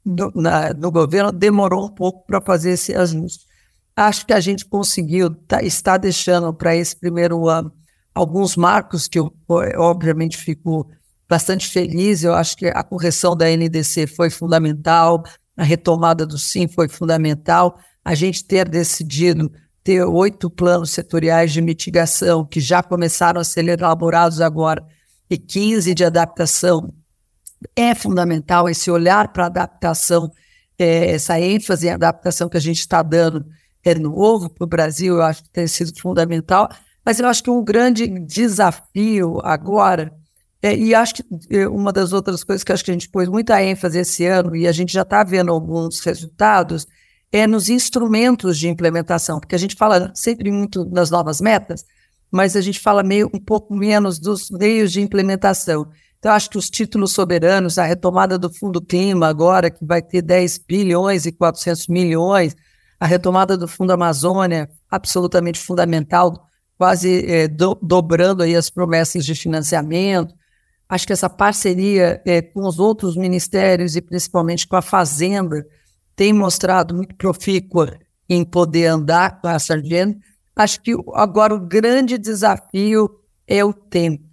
do, 0.05 0.33
na, 0.35 0.73
no 0.73 0.91
governo, 0.91 1.31
demorou 1.31 1.87
um 1.87 1.95
pouco 1.95 2.25
para 2.27 2.41
fazer 2.41 2.71
esse 2.73 2.95
ajuste. 2.95 3.47
Acho 3.95 4.27
que 4.27 4.33
a 4.33 4.41
gente 4.41 4.65
conseguiu, 4.65 5.35
tá, 5.35 5.63
está 5.63 5.97
deixando 5.97 6.53
para 6.55 6.75
esse 6.75 6.97
primeiro 6.97 7.49
ano 7.49 7.73
alguns 8.15 8.57
marcos 8.57 9.07
que 9.07 9.19
eu, 9.19 9.33
obviamente, 9.77 10.37
fico 10.37 10.89
bastante 11.29 11.69
feliz. 11.69 12.25
Eu 12.25 12.35
acho 12.35 12.57
que 12.57 12.67
a 12.67 12.83
correção 12.83 13.37
da 13.37 13.47
NDC 13.49 14.07
foi 14.07 14.31
fundamental, 14.31 15.23
a 15.57 15.63
retomada 15.63 16.27
do 16.27 16.39
SIM 16.39 16.67
foi 16.67 16.89
fundamental, 16.89 17.79
a 18.05 18.15
gente 18.15 18.45
ter 18.45 18.69
decidido 18.69 19.51
ter 19.89 20.05
oito 20.05 20.51
planos 20.51 20.91
setoriais 20.91 21.51
de 21.51 21.63
mitigação 21.63 22.45
que 22.45 22.61
já 22.61 22.83
começaram 22.83 23.41
a 23.41 23.45
ser 23.45 23.67
elaborados 23.67 24.39
agora 24.39 24.87
e 25.31 25.39
15 25.39 25.95
de 25.95 26.05
adaptação. 26.05 26.93
É 27.75 27.95
fundamental 27.95 28.69
esse 28.69 28.91
olhar 28.91 29.33
para 29.33 29.47
adaptação, 29.47 30.31
é, 30.79 31.13
essa 31.13 31.41
ênfase 31.41 31.87
em 31.87 31.93
adaptação 31.93 32.51
que 32.51 32.59
a 32.59 32.61
gente 32.61 32.81
está 32.81 33.03
dando 33.03 33.47
é 33.83 33.95
novo 33.95 34.51
para 34.51 34.65
o 34.65 34.69
Brasil, 34.69 35.15
eu 35.15 35.23
acho 35.23 35.45
que 35.45 35.49
tem 35.49 35.67
sido 35.67 35.99
fundamental, 35.99 36.69
mas 37.03 37.19
eu 37.19 37.27
acho 37.27 37.43
que 37.43 37.49
um 37.49 37.65
grande 37.65 38.07
desafio 38.07 39.41
agora, 39.43 40.13
é, 40.61 40.77
e 40.77 40.95
acho 40.95 41.15
que 41.15 41.25
é, 41.49 41.67
uma 41.67 41.95
das 41.95 42.13
outras 42.13 42.45
coisas 42.45 42.63
que 42.63 42.73
acho 42.73 42.85
que 42.85 42.91
a 42.91 42.95
gente 42.95 43.09
pôs 43.09 43.27
muita 43.27 43.63
ênfase 43.63 44.01
esse 44.01 44.27
ano, 44.27 44.55
e 44.55 44.69
a 44.69 44.73
gente 44.73 44.93
já 44.93 45.01
está 45.01 45.25
vendo 45.25 45.51
alguns 45.51 45.99
resultados, 46.01 46.87
é 47.33 47.47
nos 47.47 47.69
instrumentos 47.69 48.59
de 48.59 48.69
implementação, 48.69 49.39
porque 49.39 49.55
a 49.55 49.59
gente 49.59 49.77
fala 49.77 50.11
sempre 50.15 50.51
muito 50.51 50.85
das 50.85 51.11
novas 51.11 51.41
metas, 51.41 51.85
mas 52.31 52.57
a 52.57 52.61
gente 52.61 52.81
fala 52.81 53.03
meio 53.03 53.31
um 53.33 53.41
pouco 53.41 53.75
menos 53.75 54.19
dos 54.19 54.51
meios 54.51 54.93
de 54.93 55.01
implementação. 55.01 55.89
Então, 56.19 56.33
acho 56.33 56.51
que 56.51 56.59
os 56.59 56.69
títulos 56.69 57.13
soberanos, 57.13 57.79
a 57.79 57.85
retomada 57.85 58.37
do 58.39 58.53
Fundo 58.53 58.81
Clima 58.81 59.29
agora, 59.29 59.71
que 59.71 59.85
vai 59.85 60.03
ter 60.03 60.21
10 60.21 60.59
bilhões 60.59 61.27
e 61.27 61.33
400 61.33 61.87
milhões, 61.87 62.57
a 62.99 63.07
retomada 63.07 63.57
do 63.57 63.69
Fundo 63.69 63.93
Amazônia, 63.93 64.69
absolutamente 64.91 65.61
fundamental, 65.61 66.49
quase 66.77 67.25
é, 67.31 67.47
do, 67.47 67.79
dobrando 67.81 68.43
aí 68.43 68.57
as 68.57 68.69
promessas 68.69 69.25
de 69.25 69.35
financiamento. 69.35 70.35
Acho 70.89 71.07
que 71.07 71.13
essa 71.13 71.31
parceria 71.31 72.21
é, 72.25 72.43
com 72.43 72.67
os 72.67 72.81
outros 72.81 73.17
ministérios 73.17 73.95
e 73.95 74.01
principalmente 74.01 74.67
com 74.67 74.75
a 74.75 74.83
Fazenda, 74.83 75.65
tem 76.19 76.33
mostrado 76.33 76.97
muito 76.97 77.15
profícua 77.15 77.97
em 78.29 78.45
poder 78.45 78.87
andar 78.87 79.41
com 79.41 79.47
a 79.47 79.57
sargento. 79.57 80.19
Acho 80.57 80.83
que 80.83 80.93
agora 81.15 81.55
o 81.55 81.61
grande 81.61 82.19
desafio 82.19 83.09
é 83.47 83.65
o 83.65 83.73
tempo. 83.73 84.25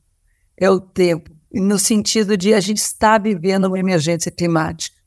É 0.57 0.67
o 0.67 0.79
tempo, 0.79 1.29
no 1.53 1.77
sentido 1.77 2.35
de 2.35 2.55
a 2.55 2.59
gente 2.59 2.79
está 2.79 3.19
vivendo 3.19 3.65
uma 3.65 3.77
emergência 3.77 4.31
climática. 4.31 4.97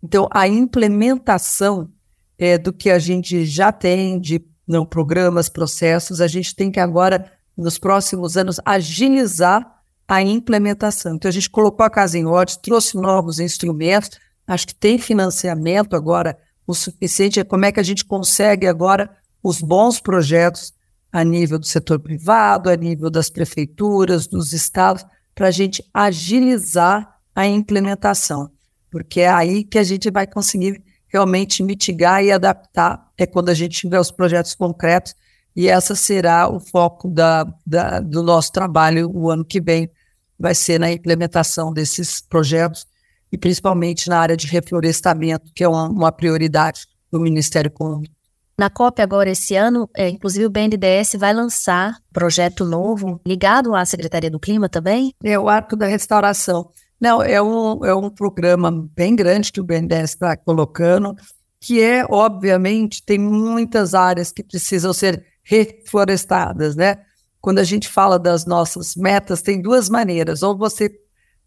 Então, 0.00 0.28
a 0.30 0.46
implementação 0.46 1.90
é, 2.38 2.56
do 2.56 2.72
que 2.72 2.90
a 2.90 2.98
gente 3.00 3.44
já 3.44 3.72
tem 3.72 4.20
de 4.20 4.40
não, 4.68 4.86
programas, 4.86 5.48
processos. 5.48 6.20
A 6.20 6.28
gente 6.28 6.54
tem 6.54 6.70
que 6.70 6.78
agora, 6.78 7.28
nos 7.56 7.76
próximos 7.76 8.36
anos, 8.36 8.60
agilizar 8.64 9.66
a 10.06 10.22
implementação. 10.22 11.16
Então, 11.16 11.28
a 11.28 11.32
gente 11.32 11.50
colocou 11.50 11.84
a 11.84 11.90
casa 11.90 12.16
em 12.16 12.24
ordem, 12.24 12.56
trouxe 12.62 12.96
novos 12.96 13.40
instrumentos, 13.40 14.10
acho 14.46 14.66
que 14.66 14.74
tem 14.74 14.98
financiamento 14.98 15.94
agora 15.94 16.38
o 16.66 16.74
suficiente. 16.74 17.40
É 17.40 17.44
como 17.44 17.64
é 17.64 17.72
que 17.72 17.80
a 17.80 17.84
gente 17.84 18.04
consegue 18.04 18.66
agora 18.66 19.10
os 19.42 19.60
bons 19.60 20.00
projetos 20.00 20.72
a 21.12 21.24
nível 21.24 21.58
do 21.58 21.66
setor 21.66 21.98
privado, 21.98 22.70
a 22.70 22.76
nível 22.76 23.10
das 23.10 23.28
prefeituras, 23.28 24.26
dos 24.26 24.52
estados, 24.52 25.04
para 25.34 25.48
a 25.48 25.50
gente 25.50 25.84
agilizar 25.92 27.18
a 27.34 27.46
implementação, 27.46 28.50
porque 28.90 29.20
é 29.20 29.28
aí 29.28 29.64
que 29.64 29.78
a 29.78 29.82
gente 29.82 30.10
vai 30.10 30.26
conseguir 30.26 30.82
realmente 31.08 31.62
mitigar 31.62 32.22
e 32.22 32.30
adaptar, 32.30 33.08
é 33.16 33.26
quando 33.26 33.48
a 33.48 33.54
gente 33.54 33.78
tiver 33.78 33.98
os 33.98 34.10
projetos 34.10 34.54
concretos, 34.54 35.14
e 35.56 35.68
essa 35.68 35.96
será 35.96 36.48
o 36.48 36.60
foco 36.60 37.08
da, 37.08 37.44
da, 37.66 38.00
do 38.00 38.22
nosso 38.22 38.52
trabalho 38.52 39.10
o 39.12 39.30
ano 39.30 39.44
que 39.44 39.60
vem, 39.60 39.90
vai 40.38 40.54
ser 40.54 40.78
na 40.78 40.90
implementação 40.90 41.72
desses 41.72 42.20
projetos, 42.20 42.86
e 43.32 43.38
principalmente 43.38 44.08
na 44.08 44.18
área 44.18 44.36
de 44.36 44.46
reflorestamento, 44.46 45.50
que 45.54 45.64
é 45.64 45.68
uma, 45.68 45.88
uma 45.88 46.12
prioridade 46.12 46.86
do 47.10 47.20
Ministério 47.20 47.68
Econômico. 47.68 48.14
Na 48.58 48.68
COP 48.68 49.00
agora 49.00 49.30
esse 49.30 49.56
ano, 49.56 49.88
é, 49.96 50.08
inclusive 50.10 50.44
o 50.44 50.50
BNDES 50.50 51.16
vai 51.18 51.32
lançar 51.32 51.96
projeto 52.12 52.64
novo 52.64 53.18
ligado 53.26 53.74
à 53.74 53.84
Secretaria 53.86 54.30
do 54.30 54.38
Clima 54.38 54.68
também? 54.68 55.14
É 55.24 55.38
o 55.38 55.48
Arco 55.48 55.74
da 55.74 55.86
Restauração. 55.86 56.70
Não, 57.00 57.22
é 57.22 57.40
um, 57.40 57.82
é 57.84 57.94
um 57.94 58.10
programa 58.10 58.70
bem 58.94 59.16
grande 59.16 59.50
que 59.50 59.60
o 59.60 59.64
BNDES 59.64 60.10
está 60.10 60.36
colocando, 60.36 61.16
que 61.58 61.80
é, 61.80 62.04
obviamente, 62.06 63.02
tem 63.02 63.18
muitas 63.18 63.94
áreas 63.94 64.30
que 64.30 64.44
precisam 64.44 64.92
ser 64.92 65.24
reflorestadas, 65.42 66.76
né? 66.76 66.96
Quando 67.40 67.60
a 67.60 67.64
gente 67.64 67.88
fala 67.88 68.18
das 68.18 68.44
nossas 68.44 68.94
metas, 68.94 69.40
tem 69.40 69.62
duas 69.62 69.88
maneiras, 69.88 70.42
ou 70.42 70.54
você 70.54 70.90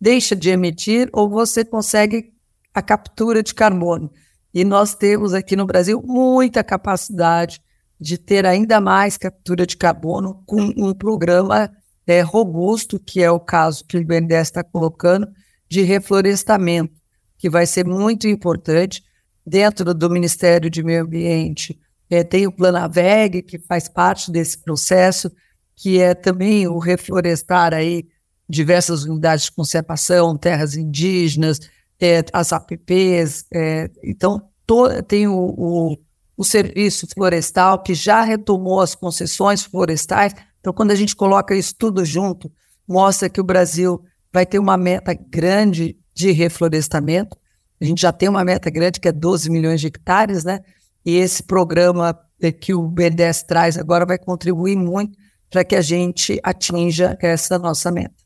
deixa 0.04 0.36
de 0.36 0.50
emitir, 0.50 1.10
ou 1.14 1.30
você 1.30 1.64
consegue 1.64 2.34
a 2.74 2.82
captura 2.82 3.42
de 3.42 3.54
carbono. 3.54 4.12
E 4.54 4.66
nós 4.66 4.94
temos 4.94 5.34
aqui 5.34 5.56
no 5.56 5.66
Brasil 5.66 6.04
muita 6.06 6.62
capacidade 6.62 7.62
de 7.98 8.18
ter 8.18 8.46
ainda 8.46 8.82
mais 8.82 9.16
captura 9.16 9.66
de 9.66 9.78
carbono 9.78 10.44
com 10.46 10.60
um 10.76 10.94
programa 10.94 11.72
é, 12.06 12.20
robusto, 12.20 13.00
que 13.00 13.24
é 13.24 13.32
o 13.32 13.40
caso 13.40 13.86
que 13.86 13.98
o 13.98 14.06
BNDES 14.06 14.50
está 14.50 14.62
colocando, 14.62 15.26
de 15.70 15.84
reflorestamento, 15.84 17.00
que 17.38 17.50
vai 17.50 17.66
ser 17.66 17.86
muito 17.86 18.28
importante. 18.28 19.02
Dentro 19.46 19.94
do 19.94 20.10
Ministério 20.10 20.70
de 20.70 20.84
Meio 20.84 21.04
Ambiente, 21.04 21.80
é, 22.10 22.26
tem 22.26 22.46
o 22.46 22.52
Planaveg, 22.52 23.42
que 23.42 23.58
faz 23.58 23.88
parte 23.88 24.30
desse 24.30 24.58
processo, 24.58 25.32
que 25.78 26.02
é 26.02 26.14
também 26.14 26.68
o 26.68 26.78
reflorestar 26.78 27.74
aí 27.74 28.06
diversas 28.54 29.04
unidades 29.04 29.46
de 29.46 29.52
conservação, 29.52 30.38
terras 30.38 30.76
indígenas, 30.76 31.60
é, 32.00 32.24
as 32.32 32.54
APPs. 32.54 33.46
É, 33.54 33.90
então, 34.04 34.42
to, 34.66 35.02
tem 35.04 35.28
o, 35.28 35.54
o, 35.58 35.98
o 36.38 36.44
serviço 36.44 37.08
florestal 37.14 37.82
que 37.82 37.94
já 37.94 38.22
retomou 38.22 38.80
as 38.80 38.96
concessões 38.96 39.64
florestais. 39.64 40.34
Então, 40.60 40.72
quando 40.72 40.92
a 40.92 40.96
gente 40.96 41.16
coloca 41.16 41.56
isso 41.56 41.76
tudo 41.78 42.06
junto, 42.06 42.52
mostra 42.88 43.30
que 43.30 43.42
o 43.42 43.44
Brasil 43.44 44.02
vai 44.32 44.46
ter 44.46 44.60
uma 44.60 44.78
meta 44.78 45.14
grande 45.14 45.98
de 46.14 46.32
reflorestamento. 46.32 47.38
A 47.82 47.86
gente 47.86 48.02
já 48.02 48.12
tem 48.12 48.30
uma 48.30 48.46
meta 48.46 48.70
grande, 48.70 49.00
que 49.00 49.08
é 49.08 49.12
12 49.12 49.50
milhões 49.50 49.82
de 49.82 49.88
hectares, 49.88 50.44
né? 50.44 50.62
E 51.06 51.18
esse 51.18 51.44
programa 51.44 52.18
que 52.52 52.74
o 52.74 52.88
BNDES 52.88 53.44
traz 53.44 53.78
agora 53.78 54.06
vai 54.06 54.18
contribuir 54.18 54.76
muito 54.76 55.18
para 55.50 55.64
que 55.64 55.76
a 55.76 55.82
gente 55.82 56.40
atinja 56.44 57.18
essa 57.22 57.60
nossa 57.60 57.92
meta. 57.92 58.23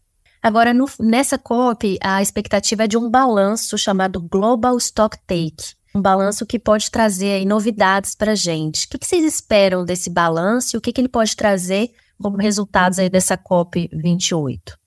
Agora, 0.47 0.73
no, 0.73 0.85
nessa 1.01 1.37
COP, 1.37 1.99
a 2.01 2.21
expectativa 2.21 2.85
é 2.85 2.87
de 2.87 2.97
um 2.97 3.09
balanço 3.09 3.77
chamado 3.77 4.21
Global 4.21 4.77
Stock 4.77 5.17
Take, 5.27 5.75
um 5.93 6.01
balanço 6.01 6.45
que 6.45 6.57
pode 6.57 6.89
trazer 6.89 7.33
aí 7.33 7.45
novidades 7.45 8.15
para 8.15 8.31
a 8.31 8.35
gente. 8.35 8.85
O 8.85 8.89
que, 8.91 8.97
que, 8.97 9.05
vocês 9.05 9.25
esperam 9.25 9.83
desse 9.83 10.09
balanço 10.09 10.73
e 10.73 10.77
o 10.77 10.81
que, 10.81 10.93
que 10.93 11.01
ele 11.01 11.09
pode 11.09 11.35
trazer 11.35 11.91
como 12.17 12.37
resultados 12.37 12.97
aí 12.97 13.09
dessa 13.09 13.35
COP 13.35 13.89
28? 13.91 14.79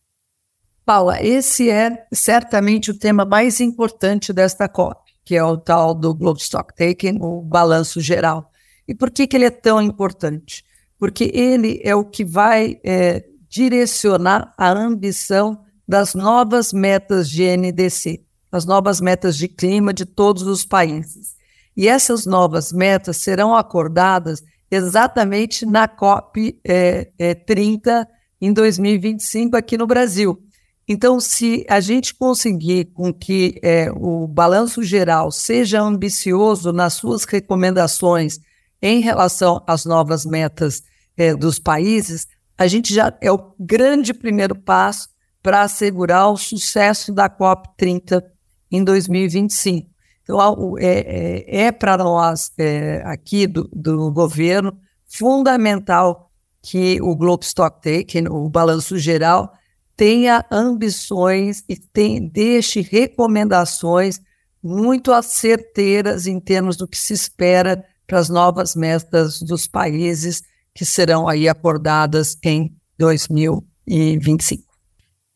Paula, 0.83 1.23
esse 1.23 1.69
é 1.69 2.07
certamente 2.11 2.91
o 2.91 2.99
tema 2.99 3.27
mais 3.27 3.61
importante 3.61 4.33
desta 4.33 4.67
COP, 4.67 5.13
que 5.27 5.37
é 5.37 5.45
o 5.45 5.59
tal 5.59 5.95
do 5.95 6.15
Global 6.15 6.41
Stock 6.41 6.75
Taking, 6.75 7.19
o 7.21 7.43
balanço 7.43 8.01
geral. 8.01 8.51
E 8.89 8.95
por 8.95 9.11
que, 9.11 9.27
que 9.27 9.37
ele 9.37 9.45
é 9.45 9.51
tão 9.51 9.83
importante? 9.83 10.65
Porque 10.99 11.31
ele 11.35 11.83
é 11.85 11.95
o 11.95 12.03
que 12.03 12.25
vai 12.25 12.81
é, 12.83 13.27
direcionar 13.51 14.55
a 14.57 14.71
ambição 14.71 15.61
das 15.87 16.15
novas 16.15 16.73
metas 16.73 17.29
de 17.29 17.45
NDC, 17.45 18.23
as 18.51 18.65
novas 18.65 19.01
metas 19.01 19.37
de 19.37 19.49
clima 19.49 19.93
de 19.93 20.07
todos 20.07 20.45
os 20.45 20.65
países. 20.65 21.35
E 21.77 21.89
essas 21.89 22.25
novas 22.27 22.73
metas 22.73 23.17
serão 23.17 23.55
acordadas 23.55 24.43
exatamente 24.71 25.67
na 25.67 25.89
COP 25.89 26.61
é, 26.65 27.11
é, 27.19 27.35
30 27.35 28.09
em 28.41 28.53
2025 28.53 29.57
aqui 29.57 29.77
no 29.77 29.87
Brasil. 29.87 30.41
Então, 30.87 31.21
se 31.21 31.65
a 31.69 31.81
gente 31.81 32.15
conseguir 32.15 32.87
com 32.87 33.13
que 33.13 33.61
é, 33.63 33.91
o 33.93 34.27
balanço 34.27 34.83
geral 34.83 35.31
seja 35.31 35.81
ambicioso 35.81 36.73
nas 36.73 36.95
suas 36.95 37.25
recomendações 37.25 38.39
em 38.81 39.01
relação 39.01 39.63
às 39.67 39.85
novas 39.85 40.25
metas 40.25 40.83
é, 41.17 41.35
dos 41.35 41.59
países, 41.59 42.27
a 42.61 42.67
gente 42.67 42.93
já 42.93 43.11
é 43.23 43.33
o 43.33 43.55
grande 43.59 44.13
primeiro 44.13 44.55
passo 44.55 45.09
para 45.43 45.63
assegurar 45.63 46.31
o 46.31 46.37
sucesso 46.37 47.11
da 47.11 47.27
COP30 47.27 48.23
em 48.71 48.85
2025. 48.85 49.89
Então, 50.23 50.77
é, 50.77 51.47
é, 51.49 51.61
é 51.63 51.73
para 51.73 51.97
nós 51.97 52.53
é, 52.59 53.01
aqui 53.07 53.47
do, 53.47 53.67
do, 53.73 54.13
governo 54.13 54.79
fundamental 55.07 56.31
que 56.61 57.01
o 57.01 57.17
Globe 57.17 57.47
Stock 57.47 57.81
Take, 57.81 58.29
o 58.29 58.47
balanço 58.51 58.99
geral, 58.99 59.55
tenha 59.97 60.45
ambições 60.51 61.65
e 61.67 61.77
tem, 61.77 62.29
deixe 62.29 62.83
recomendações 62.83 64.21
muito 64.63 65.11
certeiras 65.23 66.27
em 66.27 66.39
termos 66.39 66.77
do 66.77 66.87
que 66.87 66.99
se 66.99 67.15
espera 67.15 67.83
para 68.07 68.19
as 68.19 68.29
novas 68.29 68.77
metas 68.77 69.41
dos 69.41 69.67
países 69.67 70.43
que 70.75 70.85
serão 70.85 71.29
aí 71.29 71.49
acordadas 71.49 72.37
em 72.45 72.75
2025. 72.99 74.65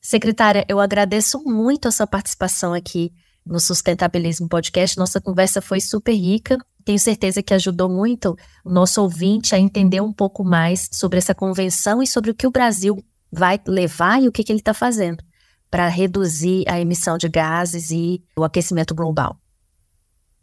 Secretária, 0.00 0.64
eu 0.68 0.80
agradeço 0.80 1.42
muito 1.44 1.88
a 1.88 1.90
sua 1.90 2.06
participação 2.06 2.74
aqui 2.74 3.12
no 3.44 3.58
Sustentabilismo 3.58 4.48
Podcast. 4.48 4.98
Nossa 4.98 5.20
conversa 5.20 5.60
foi 5.60 5.80
super 5.80 6.12
rica. 6.12 6.58
Tenho 6.84 6.98
certeza 6.98 7.42
que 7.42 7.54
ajudou 7.54 7.88
muito 7.88 8.36
o 8.64 8.70
nosso 8.70 9.00
ouvinte 9.00 9.54
a 9.54 9.58
entender 9.58 10.00
um 10.00 10.12
pouco 10.12 10.44
mais 10.44 10.88
sobre 10.92 11.18
essa 11.18 11.34
convenção 11.34 12.02
e 12.02 12.06
sobre 12.06 12.30
o 12.30 12.34
que 12.34 12.46
o 12.46 12.50
Brasil 12.50 13.02
vai 13.32 13.58
levar 13.66 14.22
e 14.22 14.28
o 14.28 14.32
que, 14.32 14.44
que 14.44 14.52
ele 14.52 14.60
está 14.60 14.74
fazendo 14.74 15.24
para 15.70 15.88
reduzir 15.88 16.64
a 16.68 16.78
emissão 16.78 17.18
de 17.18 17.28
gases 17.28 17.90
e 17.90 18.22
o 18.36 18.44
aquecimento 18.44 18.94
global. 18.94 19.36